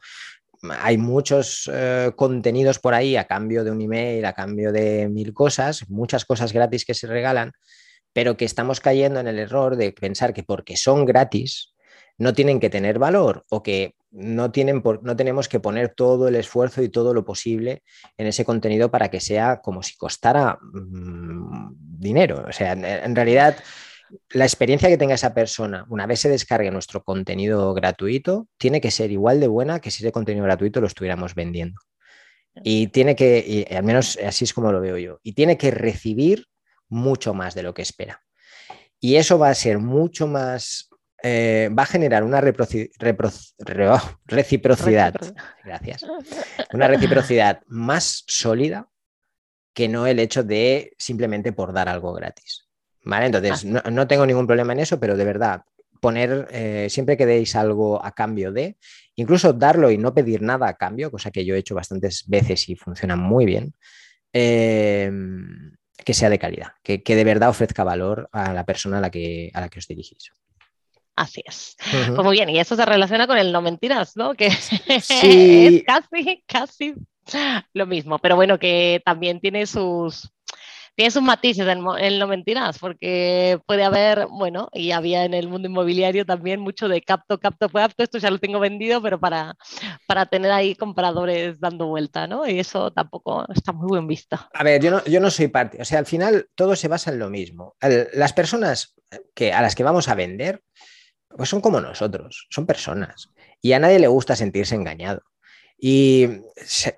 hay 0.81 0.99
muchos 0.99 1.71
eh, 1.73 2.11
contenidos 2.17 2.81
por 2.81 2.93
ahí 2.93 3.17
a 3.17 3.29
cambio 3.29 3.63
de 3.63 3.71
un 3.71 3.81
email, 3.81 4.25
a 4.25 4.33
cambio 4.33 4.73
de 4.73 5.09
mil 5.09 5.33
cosas, 5.33 5.89
muchas 5.89 6.25
cosas 6.25 6.53
gratis 6.53 6.85
que 6.85 6.95
se 6.95 7.07
regalan, 7.07 7.53
pero 8.13 8.37
que 8.37 8.47
estamos 8.47 8.81
cayendo 8.81 9.21
en 9.21 9.29
el 9.29 9.39
error 9.39 9.77
de 9.77 9.93
pensar 9.93 10.35
que 10.35 10.43
porque 10.43 10.77
son 10.77 11.05
gratis 11.05 11.73
no 12.19 12.33
tienen 12.33 12.61
que 12.61 12.71
tener 12.71 12.99
valor 12.99 13.45
o 13.51 13.63
que 13.63 13.95
no, 14.11 14.51
tienen 14.51 14.83
no 15.03 15.17
tenemos 15.17 15.49
que 15.49 15.61
poner 15.61 15.95
todo 15.95 16.29
el 16.29 16.37
esfuerzo 16.37 16.83
y 16.83 16.89
todo 16.89 17.13
lo 17.13 17.25
posible 17.25 17.83
en 18.17 18.27
ese 18.27 18.45
contenido 18.45 18.91
para 18.91 19.11
que 19.11 19.21
sea 19.21 19.61
como 19.61 19.83
si 19.83 19.97
costara 19.97 20.59
mm, 20.61 21.75
dinero. 21.79 22.45
O 22.49 22.53
sea, 22.53 22.73
en 22.73 23.15
realidad 23.15 23.57
la 24.31 24.45
experiencia 24.45 24.89
que 24.89 24.99
tenga 24.99 25.15
esa 25.15 25.35
persona 25.35 25.85
una 25.89 26.07
vez 26.07 26.21
se 26.21 26.29
descargue 26.29 26.71
nuestro 26.71 27.03
contenido 27.03 27.75
gratuito 27.75 28.49
tiene 28.57 28.81
que 28.81 28.91
ser 28.91 29.11
igual 29.11 29.41
de 29.41 29.49
buena 29.49 29.81
que 29.81 29.91
si 29.91 30.03
ese 30.03 30.13
contenido 30.13 30.45
gratuito 30.45 30.81
lo 30.81 30.87
estuviéramos 30.87 31.35
vendiendo. 31.35 31.81
Y 32.63 32.87
tiene 32.89 33.15
que, 33.15 33.67
al 33.71 33.85
menos 33.85 34.19
así 34.25 34.45
es 34.45 34.55
como 34.55 34.73
lo 34.73 34.81
veo 34.81 34.97
yo, 34.97 35.21
y 35.23 35.35
tiene 35.35 35.59
que 35.59 35.71
recibir 35.71 36.47
mucho 36.89 37.35
más 37.35 37.55
de 37.55 37.63
lo 37.63 37.75
que 37.75 37.83
espera. 37.83 38.23
Y 38.99 39.17
eso 39.17 39.39
va 39.39 39.51
a 39.51 39.55
ser 39.55 39.79
mucho 39.79 40.27
más, 40.27 40.89
eh, 41.23 41.71
va 41.77 41.85
a 41.85 41.87
generar 41.87 42.25
una 42.25 42.39
oh, 42.39 42.41
reciprocidad, 44.27 45.15
gracias, 45.65 46.05
una 46.73 46.89
reciprocidad 46.89 47.63
más 47.67 48.25
sólida 48.27 48.89
que 49.73 49.89
no 49.89 50.07
el 50.07 50.19
hecho 50.19 50.43
de 50.43 50.93
simplemente 50.99 51.53
por 51.53 51.73
dar 51.73 51.89
algo 51.89 52.13
gratis. 52.13 52.67
¿Vale? 53.05 53.27
Entonces, 53.27 53.65
ah. 53.85 53.91
no, 53.91 54.07
tengo 54.07 54.27
ningún 54.27 54.47
problema 54.47 54.73
en 54.73 54.81
eso, 54.81 54.99
pero 54.99 55.17
de 55.17 55.25
verdad, 55.25 55.63
poner, 56.01 56.49
eh, 56.51 56.89
siempre 56.91 57.17
que 57.17 57.27
deis 57.27 57.55
algo 57.55 58.05
a 58.05 58.13
cambio 58.13 58.53
de, 58.53 58.77
incluso 59.15 59.53
darlo 59.53 59.91
y 59.91 59.99
no 59.99 60.13
pedir 60.15 60.43
nada 60.43 60.69
a 60.69 60.75
cambio, 60.75 61.11
cosa 61.11 61.31
que 61.31 61.45
yo 61.45 61.55
he 61.55 61.59
hecho 61.59 61.75
bastantes 61.75 62.25
veces 62.27 62.69
y 62.69 62.75
funciona 62.75 63.17
muy 63.17 63.45
bien, 63.45 63.75
em, 64.33 65.73
que 66.05 66.15
sea 66.15 66.31
de 66.31 66.39
calidad, 66.39 66.73
que, 66.83 66.99
de 66.99 67.25
verdad 67.25 67.49
ofrezca 67.49 67.85
valor 67.85 68.29
a 68.33 68.53
la 68.53 68.65
persona 68.65 68.99
a 68.99 69.01
la 69.01 69.11
que, 69.11 69.51
a 69.55 69.61
la 69.61 69.69
que 69.69 69.79
os 69.79 69.87
dirigís. 69.87 70.33
Así 71.17 71.43
es. 71.47 71.77
Pues 71.91 72.11
muy 72.11 72.37
bien, 72.37 72.51
y 72.51 72.59
eso 72.59 72.77
se 72.77 72.85
relaciona 72.85 73.27
con 73.27 73.39
el 73.39 73.51
no 73.51 73.63
mentiras, 73.63 74.17
¿no? 74.17 74.35
Que 74.35 74.47
es 74.89 75.83
casi, 75.87 76.45
casi 76.47 76.95
lo 77.73 77.87
mismo, 77.87 78.19
pero 78.19 78.37
bueno, 78.37 78.59
que 78.59 79.01
también 79.05 79.41
tiene 79.41 79.67
sus, 79.67 80.31
tiene 80.95 81.11
sus 81.11 81.23
matices 81.23 81.67
en, 81.67 81.83
en, 81.99 82.19
no 82.19 82.27
mentiras, 82.27 82.79
porque 82.79 83.59
puede 83.67 83.85
haber, 83.85 84.27
bueno, 84.27 84.69
y 84.73 84.91
había 84.91 85.25
en 85.25 85.33
el 85.33 85.49
mundo 85.49 85.69
inmobiliario 85.69 86.27
también 86.27 86.61
mucho 86.61 86.87
de 86.87 87.01
capto, 87.01 87.39
capto, 87.39 87.71
capto, 87.71 88.03
esto 88.03 88.19
ya 88.19 88.31
lo 88.31 88.39
tengo 88.39 88.61
vendido, 88.61 89.01
pero 89.03 89.19
para, 89.19 89.57
para 90.07 90.27
tener 90.27 90.51
ahí 90.53 90.75
compradores 90.75 91.59
dando 91.59 91.87
vuelta, 91.87 92.27
¿no? 92.27 92.47
Y 92.47 92.61
eso 92.61 92.91
tampoco 92.93 93.47
está 93.55 93.73
muy 93.73 93.97
bien 93.97 94.07
visto. 94.07 94.39
A 94.53 94.63
ver, 94.63 94.83
yo 94.83 94.91
no, 94.91 95.05
yo 95.07 95.19
no 95.21 95.31
soy 95.31 95.49
parte, 95.49 95.81
o 95.81 95.85
sea, 95.85 95.99
al 95.99 96.07
final 96.07 96.49
todo 96.55 96.77
se 96.77 96.89
basa 96.89 97.11
en 97.11 97.19
lo 97.19 97.31
mismo. 97.31 97.75
las 97.81 98.33
personas 98.35 98.95
que, 99.35 99.53
a 99.53 99.63
las 99.63 99.75
que 99.75 99.83
vamos 99.83 100.09
a 100.09 100.15
vender, 100.15 100.63
pues 101.29 101.49
son 101.49 101.61
como 101.61 101.81
nosotros, 101.81 102.47
son 102.51 102.67
personas. 102.67 103.31
Y 103.61 103.73
a 103.73 103.79
nadie 103.79 103.99
le 103.99 104.09
gusta 104.09 104.37
sentirse 104.37 104.75
engañado. 104.75 105.23
Y 105.79 106.29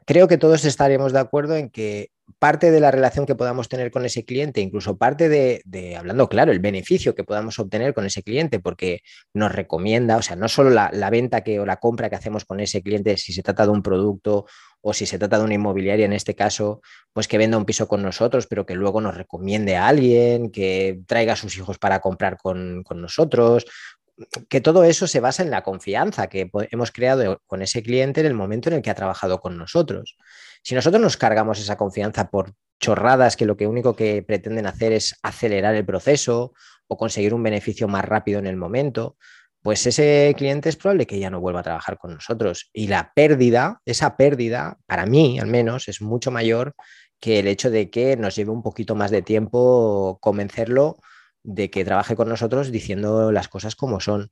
creo 0.06 0.28
que 0.28 0.38
todos 0.38 0.64
estaremos 0.64 1.12
de 1.12 1.18
acuerdo 1.18 1.56
en 1.56 1.70
que 1.70 2.10
parte 2.38 2.70
de 2.70 2.80
la 2.80 2.90
relación 2.90 3.26
que 3.26 3.34
podamos 3.34 3.68
tener 3.68 3.90
con 3.90 4.04
ese 4.04 4.24
cliente, 4.24 4.60
incluso 4.60 4.96
parte 4.96 5.28
de, 5.28 5.96
hablando 5.96 6.28
claro, 6.28 6.52
el 6.52 6.60
beneficio 6.60 7.14
que 7.14 7.24
podamos 7.24 7.58
obtener 7.58 7.94
con 7.94 8.04
ese 8.04 8.22
cliente, 8.22 8.60
porque 8.60 9.00
nos 9.32 9.52
recomienda, 9.52 10.16
o 10.16 10.22
sea, 10.22 10.36
no 10.36 10.48
solo 10.48 10.70
la, 10.70 11.10
venta 11.10 11.42
que, 11.42 11.58
o 11.58 11.66
la 11.66 11.78
compra 11.78 12.10
que 12.10 12.16
hacemos 12.16 12.44
con 12.44 12.60
ese 12.60 12.82
cliente, 12.82 13.16
si 13.16 13.32
se 13.32 13.42
trata 13.42 13.64
de 13.64 13.72
un 13.72 13.82
producto 13.82 14.46
o 14.80 14.92
si 14.92 15.06
se 15.06 15.18
trata 15.18 15.38
de 15.38 15.44
una 15.44 15.54
inmobiliaria 15.54 16.04
en 16.04 16.12
este 16.12 16.34
caso, 16.34 16.80
pues 17.12 17.26
que 17.26 17.38
venda 17.38 17.58
un 17.58 17.64
piso 17.64 17.88
con 17.88 18.02
nosotros, 18.02 18.46
pero 18.46 18.64
que 18.64 18.74
luego 18.74 19.00
nos 19.00 19.16
recomiende 19.16 19.76
a 19.76 19.88
alguien, 19.88 20.50
que 20.50 21.00
traiga 21.06 21.32
a 21.32 21.36
sus 21.36 21.56
hijos 21.56 21.78
para 21.78 22.00
comprar 22.00 22.36
con, 22.36 22.84
con 22.84 23.00
nosotros, 23.00 23.64
que 24.48 24.60
todo 24.60 24.84
eso 24.84 25.06
se 25.06 25.20
basa 25.20 25.42
en 25.42 25.50
la 25.50 25.62
confianza 25.62 26.28
que 26.28 26.50
hemos 26.70 26.90
creado 26.90 27.42
con 27.46 27.62
ese 27.62 27.82
cliente 27.82 28.20
en 28.20 28.26
el 28.26 28.34
momento 28.34 28.68
en 28.68 28.76
el 28.76 28.82
que 28.82 28.90
ha 28.90 28.94
trabajado 28.94 29.40
con 29.40 29.56
nosotros. 29.56 30.16
Si 30.62 30.74
nosotros 30.74 31.00
nos 31.00 31.16
cargamos 31.16 31.60
esa 31.60 31.76
confianza 31.76 32.30
por 32.30 32.54
chorradas 32.80 33.36
que 33.36 33.46
lo 33.46 33.56
que 33.56 33.66
único 33.66 33.94
que 33.96 34.22
pretenden 34.22 34.66
hacer 34.66 34.92
es 34.92 35.16
acelerar 35.22 35.74
el 35.74 35.84
proceso 35.84 36.52
o 36.86 36.96
conseguir 36.96 37.34
un 37.34 37.42
beneficio 37.42 37.88
más 37.88 38.04
rápido 38.04 38.38
en 38.38 38.46
el 38.46 38.56
momento, 38.56 39.16
pues 39.62 39.86
ese 39.86 40.34
cliente 40.36 40.68
es 40.68 40.76
probable 40.76 41.06
que 41.06 41.18
ya 41.18 41.30
no 41.30 41.40
vuelva 41.40 41.60
a 41.60 41.64
trabajar 41.64 41.98
con 41.98 42.14
nosotros. 42.14 42.70
Y 42.72 42.86
la 42.86 43.12
pérdida, 43.14 43.80
esa 43.84 44.16
pérdida, 44.16 44.78
para 44.86 45.06
mí 45.06 45.38
al 45.38 45.48
menos, 45.48 45.88
es 45.88 46.00
mucho 46.00 46.30
mayor 46.30 46.74
que 47.20 47.40
el 47.40 47.48
hecho 47.48 47.70
de 47.70 47.90
que 47.90 48.16
nos 48.16 48.36
lleve 48.36 48.50
un 48.50 48.62
poquito 48.62 48.94
más 48.94 49.10
de 49.10 49.22
tiempo 49.22 50.18
convencerlo 50.20 50.98
de 51.48 51.70
que 51.70 51.84
trabaje 51.84 52.14
con 52.14 52.28
nosotros 52.28 52.70
diciendo 52.70 53.32
las 53.32 53.48
cosas 53.48 53.74
como 53.74 54.00
son. 54.00 54.30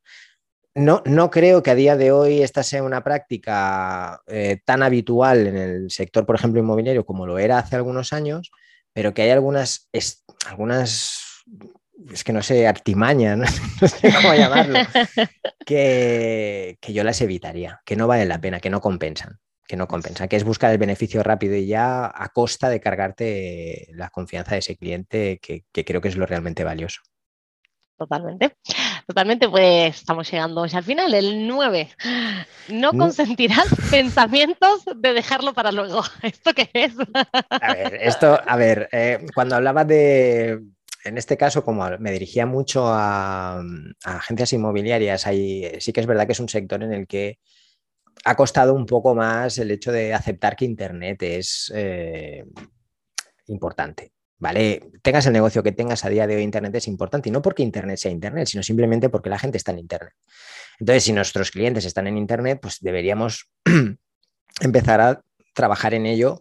No, 0.74 1.02
no 1.06 1.30
creo 1.30 1.62
que 1.62 1.70
a 1.70 1.74
día 1.74 1.96
de 1.96 2.12
hoy 2.12 2.42
esta 2.42 2.62
sea 2.62 2.82
una 2.82 3.02
práctica 3.02 4.20
eh, 4.26 4.60
tan 4.66 4.82
habitual 4.82 5.46
en 5.46 5.56
el 5.56 5.90
sector, 5.90 6.26
por 6.26 6.36
ejemplo, 6.36 6.60
inmobiliario 6.60 7.06
como 7.06 7.26
lo 7.26 7.38
era 7.38 7.58
hace 7.58 7.76
algunos 7.76 8.12
años, 8.12 8.50
pero 8.92 9.14
que 9.14 9.22
hay 9.22 9.30
algunas, 9.30 9.88
algunas 10.46 11.44
es 12.12 12.22
que 12.22 12.34
no 12.34 12.42
sé, 12.42 12.66
artimaña, 12.66 13.34
no, 13.36 13.46
sé 13.46 14.12
cómo 14.12 14.34
llamarlo, 14.34 14.78
que, 15.66 16.76
que, 16.82 16.92
yo 16.92 17.02
las 17.02 17.22
evitaría, 17.22 17.80
que 17.86 17.96
no 17.96 18.06
valen 18.06 18.28
la 18.28 18.40
pena, 18.42 18.60
que 18.60 18.68
no 18.68 18.82
compensan, 18.82 19.38
que 19.66 19.76
no 19.76 19.88
compensan, 19.88 20.28
que 20.28 20.36
es 20.36 20.44
buscar 20.44 20.72
el 20.72 20.78
beneficio 20.78 21.22
rápido 21.22 21.54
y 21.56 21.66
ya 21.66 22.06
a 22.06 22.28
costa 22.28 22.68
de 22.68 22.80
cargarte 22.80 23.88
la 23.92 24.10
confianza 24.10 24.52
de 24.52 24.58
ese 24.58 24.76
cliente, 24.76 25.38
que, 25.40 25.64
que 25.72 25.84
creo 25.84 26.00
que 26.00 26.08
es 26.08 26.16
lo 26.16 26.26
realmente 26.26 26.64
valioso. 26.64 27.02
Totalmente. 27.98 28.56
Totalmente, 29.06 29.48
pues 29.48 29.96
estamos 29.96 30.30
llegando 30.30 30.64
al 30.64 30.84
final, 30.84 31.14
el 31.14 31.46
9. 31.46 31.88
No 32.68 32.92
consentirás 32.92 33.66
pensamientos 33.90 34.84
de 34.96 35.12
dejarlo 35.12 35.54
para 35.54 35.72
luego. 35.72 36.02
¿Esto 36.22 36.52
qué 36.52 36.68
es? 36.72 36.92
A 37.50 37.72
ver, 37.72 37.94
esto, 37.94 38.38
a 38.44 38.56
ver, 38.56 38.88
eh, 38.92 39.24
cuando 39.34 39.56
hablaba 39.56 39.84
de 39.84 40.60
en 41.04 41.18
este 41.18 41.36
caso, 41.36 41.64
como 41.64 41.88
me 41.98 42.10
dirigía 42.10 42.46
mucho 42.46 42.86
a, 42.88 43.62
agencias 44.02 44.52
inmobiliarias, 44.52 45.22
sí 45.22 45.92
que 45.92 46.00
es 46.00 46.06
verdad 46.06 46.26
que 46.26 46.32
es 46.32 46.40
un 46.40 46.48
sector 46.48 46.82
en 46.82 46.92
el 46.92 47.06
que 47.06 47.38
ha 48.24 48.34
costado 48.34 48.74
un 48.74 48.86
poco 48.86 49.14
más 49.14 49.58
el 49.58 49.70
hecho 49.70 49.92
de 49.92 50.14
aceptar 50.14 50.56
que 50.56 50.64
Internet 50.64 51.22
es 51.22 51.72
eh, 51.74 52.44
importante. 53.46 54.12
¿Vale? 54.38 54.90
Tengas 55.00 55.24
el 55.24 55.32
negocio 55.32 55.62
que 55.62 55.72
tengas 55.72 56.04
a 56.04 56.10
día 56.10 56.26
de 56.26 56.36
hoy, 56.36 56.42
Internet 56.42 56.74
es 56.74 56.88
importante 56.88 57.30
y 57.30 57.32
no 57.32 57.40
porque 57.40 57.62
Internet 57.62 57.96
sea 57.96 58.10
Internet, 58.10 58.48
sino 58.48 58.62
simplemente 58.62 59.08
porque 59.08 59.30
la 59.30 59.38
gente 59.38 59.56
está 59.56 59.72
en 59.72 59.78
Internet. 59.78 60.12
Entonces, 60.78 61.04
si 61.04 61.12
nuestros 61.14 61.50
clientes 61.50 61.86
están 61.86 62.06
en 62.06 62.18
Internet, 62.18 62.58
pues 62.60 62.78
deberíamos 62.80 63.48
empezar 64.60 65.00
a 65.00 65.22
trabajar 65.54 65.94
en 65.94 66.04
ello 66.04 66.38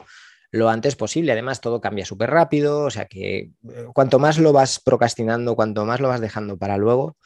lo 0.52 0.70
antes 0.70 0.96
posible. 0.96 1.32
Además, 1.32 1.62
todo 1.62 1.82
cambia 1.82 2.06
súper 2.06 2.32
rápido, 2.32 2.82
o 2.82 2.90
sea 2.90 3.06
que 3.06 3.38
eh, 3.38 3.52
cuanto 3.94 4.20
más 4.20 4.40
lo 4.40 4.54
vas 4.54 4.80
procrastinando, 4.80 5.56
cuanto 5.56 5.86
más 5.86 6.00
lo 6.00 6.10
vas 6.10 6.22
dejando 6.22 6.58
para 6.58 6.78
luego, 6.78 7.18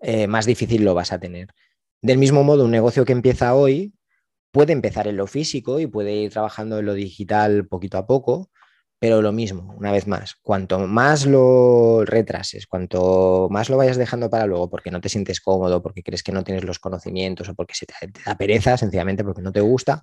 eh, 0.00 0.26
más 0.26 0.46
difícil 0.46 0.84
lo 0.84 0.94
vas 0.94 1.12
a 1.12 1.20
tener. 1.20 1.48
Del 2.02 2.18
mismo 2.18 2.42
modo, 2.42 2.64
un 2.64 2.72
negocio 2.72 3.04
que 3.04 3.12
empieza 3.12 3.54
hoy 3.54 3.94
puede 4.50 4.72
empezar 4.72 5.06
en 5.06 5.16
lo 5.16 5.28
físico 5.28 5.78
y 5.78 5.86
puede 5.86 6.12
ir 6.12 6.32
trabajando 6.32 6.80
en 6.80 6.86
lo 6.86 6.94
digital 6.94 7.68
poquito 7.68 7.96
a 7.96 8.08
poco, 8.08 8.50
pero 8.98 9.22
lo 9.22 9.30
mismo, 9.30 9.72
una 9.78 9.92
vez 9.92 10.08
más, 10.08 10.34
cuanto 10.42 10.80
más 10.80 11.26
lo 11.26 12.04
retrases, 12.04 12.66
cuanto 12.66 13.46
más 13.52 13.70
lo 13.70 13.76
vayas 13.76 13.96
dejando 13.96 14.28
para 14.30 14.46
luego 14.46 14.68
porque 14.68 14.90
no 14.90 15.00
te 15.00 15.08
sientes 15.08 15.40
cómodo, 15.40 15.80
porque 15.80 16.02
crees 16.02 16.24
que 16.24 16.32
no 16.32 16.42
tienes 16.42 16.64
los 16.64 16.80
conocimientos 16.80 17.48
o 17.48 17.54
porque 17.54 17.74
se 17.74 17.86
te, 17.86 17.94
da 18.26 18.36
pereza, 18.36 18.76
sencillamente 18.76 19.22
porque 19.22 19.42
no 19.42 19.52
te 19.52 19.60
gusta, 19.60 20.02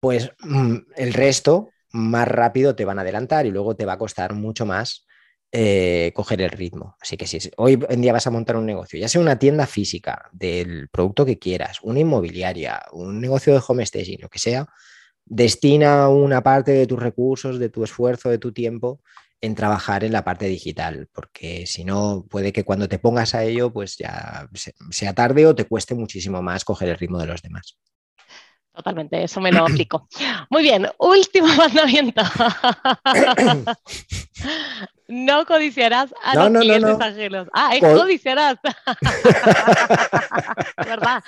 pues 0.00 0.32
mm, 0.40 0.76
el 0.96 1.12
resto 1.12 1.68
más 1.92 2.28
rápido 2.28 2.74
te 2.74 2.86
van 2.86 2.98
a 2.98 3.02
adelantar 3.02 3.44
y 3.44 3.50
luego 3.50 3.76
te 3.76 3.84
va 3.84 3.94
a 3.94 3.98
costar 3.98 4.32
mucho 4.32 4.64
más 4.64 5.06
eh, 5.52 6.12
coger 6.14 6.42
el 6.42 6.50
ritmo. 6.50 6.96
Así 7.00 7.16
que 7.16 7.26
si 7.26 7.38
hoy 7.56 7.78
en 7.88 8.00
día 8.00 8.12
vas 8.12 8.26
a 8.26 8.30
montar 8.30 8.56
un 8.56 8.66
negocio, 8.66 9.00
ya 9.00 9.08
sea 9.08 9.20
una 9.20 9.38
tienda 9.38 9.66
física 9.66 10.28
del 10.32 10.88
producto 10.88 11.26
que 11.26 11.38
quieras, 11.38 11.78
una 11.82 12.00
inmobiliaria, 12.00 12.82
un 12.92 13.20
negocio 13.20 13.52
de 13.52 13.62
home 13.66 13.84
staging, 13.84 14.20
lo 14.20 14.28
que 14.28 14.38
sea, 14.38 14.68
destina 15.24 16.08
una 16.08 16.42
parte 16.42 16.72
de 16.72 16.86
tus 16.86 17.00
recursos, 17.00 17.58
de 17.58 17.68
tu 17.68 17.84
esfuerzo, 17.84 18.28
de 18.30 18.38
tu 18.38 18.52
tiempo 18.52 19.00
en 19.40 19.54
trabajar 19.54 20.04
en 20.04 20.12
la 20.12 20.22
parte 20.22 20.46
digital, 20.46 21.08
porque 21.12 21.66
si 21.66 21.84
no, 21.84 22.26
puede 22.28 22.52
que 22.52 22.64
cuando 22.64 22.88
te 22.88 22.98
pongas 22.98 23.34
a 23.34 23.42
ello, 23.42 23.72
pues 23.72 23.96
ya 23.96 24.48
sea 24.90 25.14
tarde 25.14 25.46
o 25.46 25.54
te 25.54 25.64
cueste 25.64 25.94
muchísimo 25.94 26.42
más 26.42 26.64
coger 26.64 26.90
el 26.90 26.98
ritmo 26.98 27.18
de 27.18 27.26
los 27.26 27.40
demás. 27.40 27.78
Totalmente, 28.72 29.22
eso 29.22 29.40
me 29.40 29.50
lo 29.50 29.64
aplico. 29.66 30.08
Muy 30.50 30.62
bien, 30.62 30.86
último 30.98 31.48
mandamiento. 31.56 32.22
No 35.10 35.44
codiciarás 35.44 36.14
a 36.22 36.36
los 36.36 36.62
clientes 36.62 37.00
ajenos. 37.00 37.48
Ah, 37.52 37.74
es 37.74 37.80
codiciarás. 37.80 38.56
¿Verdad? 40.76 41.22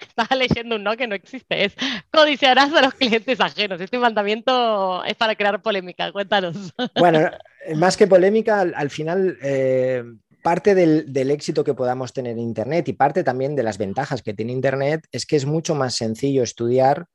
Estaba 0.00 0.36
leyendo 0.36 0.76
un 0.76 0.84
no 0.84 0.96
que 0.96 1.06
no 1.06 1.14
existe. 1.14 1.64
Es 1.64 1.74
codiciarás 2.10 2.72
a 2.72 2.82
los 2.82 2.94
clientes 2.94 3.40
ajenos. 3.40 3.80
Este 3.80 3.98
mandamiento 3.98 5.04
es 5.04 5.14
para 5.14 5.36
crear 5.36 5.62
polémica. 5.62 6.12
Cuéntanos. 6.12 6.74
bueno, 6.98 7.30
más 7.76 7.96
que 7.96 8.06
polémica, 8.06 8.60
al, 8.60 8.90
final. 8.90 9.38
Eh, 9.42 10.02
parte 10.42 10.74
del, 10.74 11.30
éxito 11.30 11.62
que 11.62 11.74
podamos 11.74 12.12
tener 12.12 12.32
en 12.32 12.40
Internet 12.40 12.88
y 12.88 12.92
parte 12.92 13.22
también 13.22 13.54
de 13.54 13.62
las 13.62 13.78
ventajas 13.78 14.22
que 14.22 14.34
tiene 14.34 14.52
Internet 14.52 15.06
es 15.12 15.26
que 15.26 15.36
es 15.36 15.46
mucho 15.46 15.74
más 15.74 15.94
sencillo 15.94 16.42
estudiar 16.42 17.06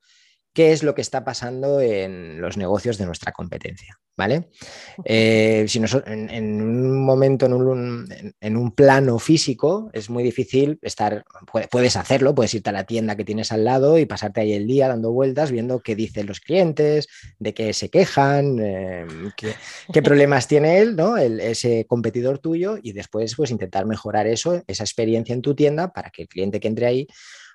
qué 0.54 0.72
es 0.72 0.82
lo 0.82 0.94
que 0.94 1.02
está 1.02 1.24
pasando 1.24 1.80
en 1.80 2.40
los 2.40 2.56
negocios 2.56 2.96
de 2.96 3.06
nuestra 3.06 3.32
competencia. 3.32 3.98
¿Vale? 4.16 4.48
Eh, 5.04 5.64
si 5.66 5.80
en, 6.06 6.62
un 6.62 7.04
momento, 7.04 7.46
en 7.46 8.56
un, 8.56 8.70
plano 8.76 9.18
físico, 9.18 9.90
es 9.92 10.08
muy 10.08 10.22
difícil 10.22 10.78
estar, 10.82 11.24
puedes 11.68 11.96
hacerlo, 11.96 12.32
puedes 12.32 12.54
irte 12.54 12.70
a 12.70 12.72
la 12.72 12.84
tienda 12.84 13.16
que 13.16 13.24
tienes 13.24 13.50
al 13.50 13.64
lado 13.64 13.98
y 13.98 14.06
pasarte 14.06 14.42
ahí 14.42 14.52
el 14.52 14.68
día 14.68 14.86
dando 14.86 15.10
vueltas, 15.10 15.50
viendo 15.50 15.80
qué 15.80 15.96
dicen 15.96 16.26
los 16.28 16.38
clientes, 16.38 17.08
de 17.40 17.54
qué 17.54 17.72
se 17.72 17.88
quejan, 17.88 18.60
eh, 18.60 19.04
qué, 19.36 20.02
problemas 20.02 20.46
tiene 20.46 20.78
él, 20.78 20.94
¿no? 20.94 21.16
ese 21.16 21.84
competidor 21.88 22.38
tuyo, 22.38 22.78
y 22.80 22.92
después 22.92 23.34
pues 23.34 23.50
intentar 23.50 23.84
mejorar 23.84 24.28
eso, 24.28 24.62
esa 24.68 24.84
experiencia 24.84 25.34
en 25.34 25.42
tu 25.42 25.56
tienda 25.56 25.92
para 25.92 26.10
que 26.10 26.22
el 26.22 26.28
cliente 26.28 26.60
que 26.60 26.68
entre 26.68 26.86
ahí 26.86 27.08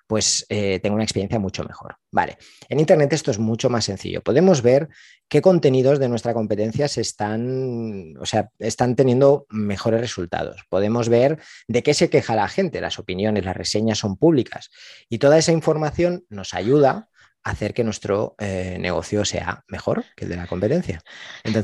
pues 0.10 0.44
eh, 0.50 0.80
tengo 0.82 0.96
una 0.96 1.04
experiencia 1.04 1.38
mucho 1.38 1.64
mejor. 1.64 1.98
Vale, 2.10 2.40
en 2.68 2.80
Internet 2.80 3.14
esto 3.14 3.30
es 3.30 3.38
mucho 3.38 3.70
más 3.70 3.86
sencillo. 3.86 4.24
Podemos 4.24 4.64
ver 4.64 4.90
qué 5.28 5.40
contenidos 5.40 6.00
de 6.00 6.10
nuestra 6.10 6.34
competencia 6.34 6.88
se 6.88 7.02
están, 7.02 8.18
o 8.20 8.26
sea, 8.26 8.50
están 8.58 8.96
teniendo 8.96 9.46
mejores 9.52 10.02
resultados. 10.02 10.64
Podemos 10.68 11.10
ver 11.10 11.38
de 11.68 11.84
qué 11.84 11.94
se 11.94 12.10
queja 12.10 12.36
la 12.36 12.48
gente, 12.48 12.82
las 12.82 12.98
opiniones, 12.98 13.46
las 13.46 13.56
reseñas 13.56 14.00
son 14.00 14.18
públicas 14.18 14.72
y 15.10 15.20
toda 15.20 15.38
esa 15.38 15.52
información 15.52 16.26
nos 16.30 16.56
ayuda 16.56 17.10
hacer 17.50 17.74
que 17.74 17.84
nuestro 17.84 18.36
eh, 18.40 18.78
negocio 18.80 19.26
sea 19.26 19.64
mejor 19.68 20.06
que 20.16 20.26
el 20.26 20.32
de 20.32 20.38
la 20.38 20.48
competencia. 20.48 21.02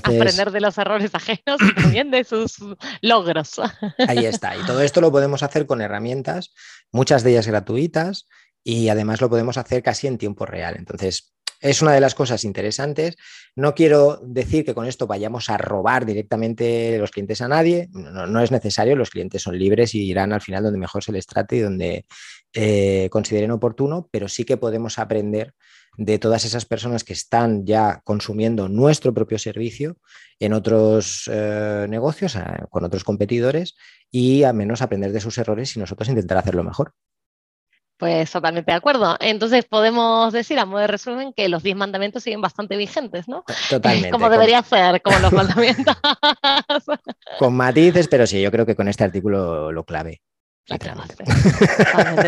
Aprender 0.03 0.51
de 0.51 0.61
los 0.61 0.77
errores 0.77 1.13
ajenos 1.13 1.61
y 1.61 1.75
también 1.75 2.11
de 2.11 2.23
sus 2.23 2.57
logros. 3.01 3.59
Ahí 4.07 4.25
está. 4.25 4.55
Y 4.55 4.65
todo 4.65 4.81
esto 4.81 5.01
lo 5.01 5.11
podemos 5.11 5.43
hacer 5.43 5.65
con 5.65 5.81
herramientas, 5.81 6.53
muchas 6.91 7.23
de 7.23 7.31
ellas 7.31 7.47
gratuitas, 7.47 8.27
y 8.63 8.89
además 8.89 9.21
lo 9.21 9.29
podemos 9.29 9.57
hacer 9.57 9.83
casi 9.83 10.07
en 10.07 10.17
tiempo 10.17 10.45
real. 10.45 10.75
Entonces, 10.77 11.34
es 11.65 11.81
una 11.81 11.93
de 11.93 11.99
las 11.99 12.13
cosas 12.13 12.43
interesantes. 12.43 13.15
No 13.55 13.73
quiero 13.73 14.21
decir 14.23 14.63
que 14.63 14.75
con 14.75 14.85
esto 14.85 15.07
vayamos 15.07 15.49
a 15.49 15.57
robar 15.57 16.05
directamente 16.05 16.97
los 16.99 17.09
clientes 17.09 17.41
a 17.41 17.47
nadie. 17.47 17.89
No, 17.91 18.39
es 18.39 18.51
necesario. 18.51 18.95
Los 18.95 19.09
clientes 19.09 19.41
son 19.41 19.57
libres 19.57 19.95
y 19.95 20.03
irán 20.03 20.31
al 20.31 20.41
final 20.41 20.63
donde 20.63 20.77
mejor 20.77 21.03
se 21.03 21.11
les 21.11 21.25
trate 21.25 21.55
y 21.55 21.59
donde 21.61 22.05
eh, 22.53 23.09
consideren 23.09 23.49
oportuno, 23.49 24.07
pero 24.11 24.27
sí 24.29 24.45
que 24.45 24.57
podemos 24.57 24.99
aprender 24.99 25.55
de 25.97 26.19
todas 26.19 26.45
esas 26.45 26.65
personas 26.65 27.03
que 27.03 27.13
están 27.13 27.65
ya 27.65 28.01
consumiendo 28.03 28.69
nuestro 28.69 29.13
propio 29.15 29.39
servicio 29.39 29.97
en 30.39 30.53
otros 30.53 31.27
eh, 31.33 31.87
negocios, 31.89 32.37
con 32.69 32.83
otros 32.83 33.03
competidores, 33.03 33.75
y 34.11 34.43
al 34.43 34.53
menos 34.53 34.83
aprender 34.83 35.11
de 35.11 35.21
sus 35.21 35.37
errores 35.39 35.75
y 35.75 35.79
nosotros 35.79 36.09
intentar 36.09 36.37
hacerlo 36.37 36.63
mejor. 36.63 36.93
Pues 37.97 38.29
totalmente 38.29 38.71
de 38.71 38.77
acuerdo. 38.77 39.15
Entonces 39.21 39.65
podemos 39.65 40.33
decir 40.33 40.59
a 40.59 40.65
modo 40.65 40.81
de 40.81 40.87
resumen 40.87 41.31
que 41.33 41.47
los 41.47 41.63
10 41.63 41.77
mandamientos 41.77 42.23
siguen 42.23 42.41
bastante 42.41 42.75
vigentes, 42.75 43.27
¿no? 43.27 43.43
Totalmente. 43.69 44.09
Como 44.11 44.29
debería 44.29 44.61
ser, 44.63 45.01
como 45.01 45.17
los 45.19 45.31
mandamientos. 45.33 45.95
con 47.39 47.55
matices, 47.55 48.07
pero 48.07 48.27
sí, 48.27 48.41
yo 48.41 48.51
creo 48.51 48.65
que 48.65 48.75
con 48.75 48.87
este 48.87 49.03
artículo 49.05 49.71
lo 49.71 49.83
clave. 49.85 50.21
Totalmente, 50.65 51.23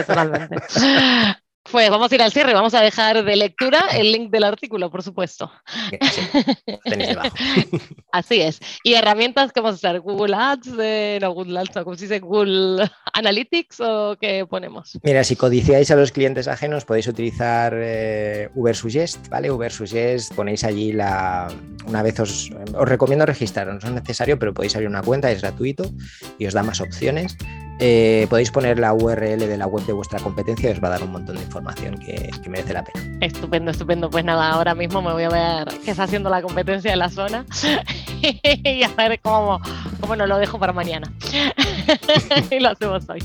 totalmente. 0.04 0.56
Pues 1.72 1.90
vamos 1.90 2.12
a 2.12 2.16
ir 2.16 2.22
al 2.22 2.32
cierre, 2.32 2.54
vamos 2.54 2.74
a 2.74 2.82
dejar 2.82 3.24
de 3.24 3.36
lectura 3.36 3.88
el 3.92 4.12
link 4.12 4.32
del 4.32 4.44
artículo, 4.44 4.90
por 4.90 5.04
supuesto. 5.04 5.52
Así 8.12 8.42
es. 8.42 8.60
Y 8.84 8.94
herramientas 8.94 9.52
que 9.52 9.60
vamos 9.60 9.74
a 9.74 9.78
usar, 9.78 10.00
Google 10.00 10.36
Ads, 10.36 10.70
eh, 10.80 11.20
no 11.22 11.34
Google 11.34 11.60
Ads, 11.60 11.84
¿cómo 11.84 11.96
se 11.96 12.06
dice? 12.06 12.20
Google 12.20 12.90
Analytics 13.14 13.82
o 13.82 14.18
qué 14.20 14.46
ponemos. 14.50 14.98
Mira, 15.04 15.24
si 15.24 15.36
codiciáis 15.36 15.92
a 15.92 15.96
los 15.96 16.12
clientes 16.12 16.48
ajenos, 16.48 16.86
podéis 16.86 17.08
utilizar 17.08 17.74
eh, 17.76 18.50
Uber 18.56 18.76
Suggest, 18.76 19.28
¿vale? 19.30 19.52
Uber 19.52 19.72
Suggest, 19.72 20.34
ponéis 20.34 20.64
allí 20.64 20.94
la. 20.94 21.48
Una 21.86 22.04
vez 22.04 22.20
os, 22.20 22.50
os 22.74 22.88
recomiendo 22.88 23.26
registraros, 23.26 23.84
no 23.84 23.90
es 23.90 23.96
necesario, 23.96 24.40
pero 24.40 24.54
podéis 24.54 24.76
abrir 24.76 24.90
una 24.90 25.02
cuenta, 25.02 25.32
es 25.32 25.42
gratuito 25.42 25.90
y 26.38 26.46
os 26.46 26.54
da 26.54 26.64
más 26.64 26.82
opciones. 26.82 27.38
Eh, 27.80 28.26
podéis 28.30 28.52
poner 28.52 28.80
la 28.80 28.94
URL 28.94 29.40
de 29.40 29.58
la 29.58 29.68
web 29.68 29.86
de 29.86 29.94
vuestra 29.94 30.20
competencia 30.20 30.70
y 30.70 30.74
os 30.74 30.84
va 30.84 30.88
a 30.88 30.92
dar 30.92 31.04
un 31.04 31.12
montón 31.12 31.36
de 31.36 31.44
información 31.44 31.98
que, 32.00 32.32
merece 32.50 32.74
la 32.74 32.84
pena. 32.84 33.18
Estupendo, 33.22 33.72
estupendo. 33.72 34.10
Pues 34.10 34.26
nada, 34.26 34.50
ahora 34.50 34.74
mismo 34.74 35.02
me 35.02 35.12
voy 35.12 35.24
a 35.24 35.30
ver 35.30 35.68
qué 35.84 35.92
está 35.92 36.04
haciendo 36.04 36.30
la 36.30 36.42
competencia 36.42 36.92
de 36.92 36.98
la 36.98 37.10
zona 37.10 37.46
y 38.22 38.84
a 38.84 38.90
ver 38.90 39.20
cómo, 39.22 39.60
cómo 40.00 40.16
nos 40.16 40.28
lo 40.28 40.38
dejo 40.38 40.58
para 40.58 40.74
mañana. 40.74 41.12
y 42.52 42.60
lo 42.60 42.70
hacemos 42.70 43.08
hoy. 43.10 43.20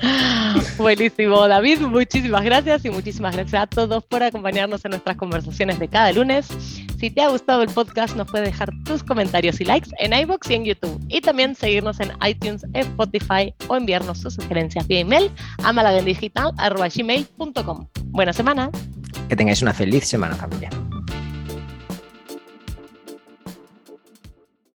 Buenísimo, 0.76 1.48
David, 1.48 1.80
muchísimas 1.80 2.44
gracias 2.44 2.84
y 2.84 2.90
muchísimas 2.90 3.34
gracias 3.34 3.62
a 3.62 3.66
todos 3.66 4.04
por 4.04 4.22
acompañarnos 4.22 4.84
en 4.84 4.90
nuestras 4.90 5.16
conversaciones 5.16 5.78
de 5.78 5.88
cada 5.88 6.12
lunes. 6.12 6.46
Si 6.98 7.10
te 7.10 7.22
ha 7.22 7.28
gustado 7.28 7.62
el 7.62 7.70
podcast, 7.70 8.16
nos 8.16 8.30
puedes 8.30 8.50
dejar 8.50 8.70
tus 8.84 9.02
comentarios 9.02 9.60
y 9.60 9.64
likes 9.64 9.90
en 9.98 10.12
iBox 10.12 10.50
y 10.50 10.54
en 10.54 10.64
YouTube. 10.64 11.00
Y 11.08 11.20
también 11.20 11.54
seguirnos 11.54 12.00
en 12.00 12.12
iTunes, 12.26 12.64
Spotify 12.74 13.54
o 13.68 13.76
enviarnos 13.76 14.22
tus 14.22 14.34
sugerencias 14.34 14.86
vía 14.86 15.00
email 15.00 15.30
a 15.62 15.72
malagendigital.com. 15.72 17.88
Buena 18.06 18.32
semana. 18.32 18.70
Que 19.28 19.36
tengáis 19.36 19.62
una 19.62 19.72
feliz 19.72 20.06
semana, 20.06 20.36
familia. 20.36 20.70